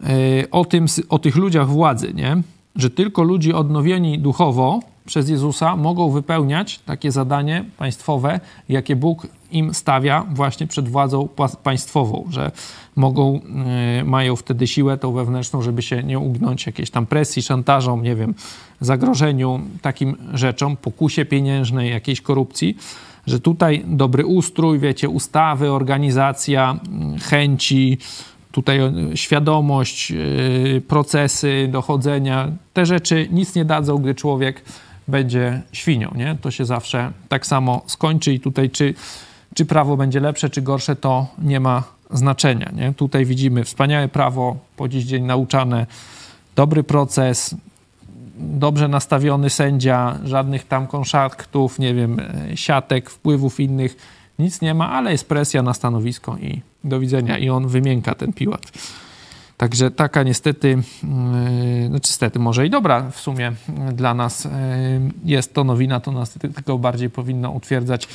y, 0.00 0.06
o, 0.50 0.64
tym, 0.64 0.86
o 1.08 1.18
tych 1.18 1.36
ludziach 1.36 1.68
władzy, 1.68 2.12
nie? 2.14 2.42
że 2.76 2.90
tylko 2.90 3.22
ludzie 3.22 3.56
odnowieni 3.56 4.18
duchowo 4.18 4.80
przez 5.06 5.28
Jezusa 5.28 5.76
mogą 5.76 6.10
wypełniać 6.10 6.78
takie 6.78 7.12
zadanie 7.12 7.64
państwowe, 7.76 8.40
jakie 8.68 8.96
Bóg 8.96 9.26
im 9.52 9.74
stawia 9.74 10.26
właśnie 10.30 10.66
przed 10.66 10.88
władzą 10.88 11.28
państwową, 11.62 12.24
że 12.30 12.50
mogą, 12.96 13.40
y, 14.00 14.04
mają 14.04 14.36
wtedy 14.36 14.66
siłę 14.66 14.98
tą 14.98 15.12
wewnętrzną, 15.12 15.62
żeby 15.62 15.82
się 15.82 16.02
nie 16.02 16.18
ugnąć 16.18 16.66
jakiejś 16.66 16.90
tam 16.90 17.06
presji, 17.06 17.42
szantażom, 17.42 18.02
nie 18.02 18.16
wiem, 18.16 18.34
zagrożeniu, 18.80 19.60
takim 19.82 20.16
rzeczom, 20.34 20.76
pokusie 20.76 21.24
pieniężnej, 21.24 21.90
jakiejś 21.90 22.20
korupcji, 22.20 22.76
że 23.26 23.40
tutaj 23.40 23.84
dobry 23.86 24.26
ustrój, 24.26 24.78
wiecie, 24.78 25.08
ustawy, 25.08 25.70
organizacja, 25.70 26.78
mm, 26.88 27.18
chęci, 27.18 27.98
tutaj 28.52 28.80
świadomość, 29.14 30.10
yy, 30.10 30.82
procesy 30.88 31.68
dochodzenia, 31.72 32.48
te 32.72 32.86
rzeczy 32.86 33.28
nic 33.30 33.54
nie 33.54 33.64
dadzą, 33.64 33.98
gdy 33.98 34.14
człowiek 34.14 34.62
będzie 35.08 35.62
świnią, 35.72 36.12
nie? 36.14 36.36
To 36.40 36.50
się 36.50 36.64
zawsze 36.64 37.12
tak 37.28 37.46
samo 37.46 37.82
skończy 37.86 38.34
i 38.34 38.40
tutaj 38.40 38.70
czy, 38.70 38.94
czy 39.54 39.64
prawo 39.66 39.96
będzie 39.96 40.20
lepsze, 40.20 40.50
czy 40.50 40.62
gorsze, 40.62 40.96
to 40.96 41.26
nie 41.38 41.60
ma 41.60 41.82
znaczenia, 42.10 42.70
nie? 42.74 42.94
Tutaj 42.94 43.26
widzimy 43.26 43.64
wspaniałe 43.64 44.08
prawo, 44.08 44.56
po 44.76 44.88
dziś 44.88 45.04
dzień 45.04 45.24
nauczane, 45.24 45.86
dobry 46.56 46.82
proces, 46.82 47.54
dobrze 48.38 48.88
nastawiony 48.88 49.50
sędzia, 49.50 50.18
żadnych 50.24 50.68
tam 50.68 50.86
konszaktów, 50.86 51.78
nie 51.78 51.94
wiem, 51.94 52.16
siatek, 52.54 53.10
wpływów 53.10 53.60
innych, 53.60 53.96
nic 54.38 54.60
nie 54.60 54.74
ma, 54.74 54.90
ale 54.90 55.12
jest 55.12 55.28
presja 55.28 55.62
na 55.62 55.74
stanowisko 55.74 56.36
i 56.36 56.62
do 56.84 57.00
widzenia. 57.00 57.38
I 57.38 57.50
on 57.50 57.68
wymięka 57.68 58.14
ten 58.14 58.32
piłat. 58.32 58.72
Także 59.56 59.90
taka 59.90 60.22
niestety, 60.22 60.68
yy, 60.68 61.88
no 61.90 61.98
niestety 62.04 62.38
może 62.38 62.66
i 62.66 62.70
dobra 62.70 63.10
w 63.10 63.20
sumie 63.20 63.52
dla 63.92 64.14
nas 64.14 64.44
yy, 64.44 64.50
jest 65.24 65.54
to 65.54 65.64
nowina, 65.64 66.00
to 66.00 66.12
nas 66.12 66.38
tylko 66.54 66.78
bardziej 66.78 67.10
powinno 67.10 67.50
utwierdzać 67.50 68.08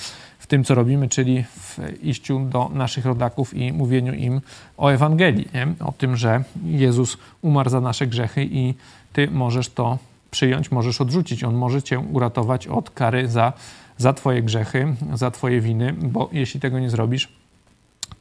w 0.46 0.48
tym, 0.48 0.64
co 0.64 0.76
robimy, 0.76 1.10
czyli 1.10 1.43
w 1.43 1.80
iściu 2.04 2.39
do 2.39 2.70
naszych 2.74 3.06
rodaków 3.06 3.54
i 3.54 3.74
mówieniu 3.74 4.14
im 4.14 4.41
o 4.78 4.89
Ewangelii, 4.89 5.48
nie? 5.54 5.68
o 5.80 5.91
tym, 5.91 6.16
że 6.16 6.43
Jezus 6.66 7.18
umarł 7.41 7.70
za 7.70 7.82
nasze 7.82 8.08
grzechy 8.08 8.43
i 8.52 8.74
ty 9.14 9.28
możesz 9.32 9.70
to 9.70 9.98
przyjąć, 10.32 10.72
możesz 10.72 11.02
odrzucić. 11.02 11.43
On 11.43 11.56
może 11.56 11.84
cię 11.84 12.00
uratować 12.00 12.68
od 12.68 12.89
kary 12.89 13.28
za, 13.28 13.54
za 13.98 14.14
twoje 14.14 14.43
grzechy, 14.43 14.96
za 15.14 15.32
twoje 15.32 15.62
winy, 15.62 15.93
bo 15.93 16.30
jeśli 16.32 16.60
tego 16.60 16.80
nie 16.80 16.89
zrobisz, 16.89 17.30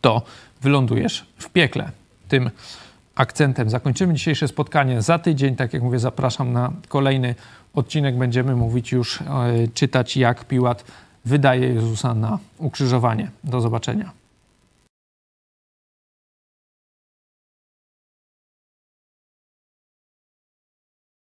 to 0.01 0.23
wylądujesz 0.63 1.27
w 1.39 1.49
piekle. 1.51 1.91
Tym 2.29 2.51
akcentem 3.15 3.71
zakończymy 3.71 4.15
dzisiejsze 4.15 4.49
spotkanie. 4.49 5.03
Za 5.03 5.19
tydzień, 5.19 5.57
tak 5.57 5.73
jak 5.73 5.83
mówię, 5.83 5.99
zapraszam 5.99 6.53
na 6.53 6.73
kolejny 6.89 7.35
odcinek. 7.75 8.17
Będziemy 8.17 8.57
mówić 8.57 8.93
już, 8.93 9.21
e, 9.21 9.25
czytać, 9.75 10.17
jak 10.17 10.45
Piłat 10.45 10.85
wydaje 11.25 11.69
Jezusa 11.69 12.15
na 12.15 12.39
ukrzyżowanie. 12.59 13.31
Do 13.45 13.61
zobaczenia. 13.61 14.24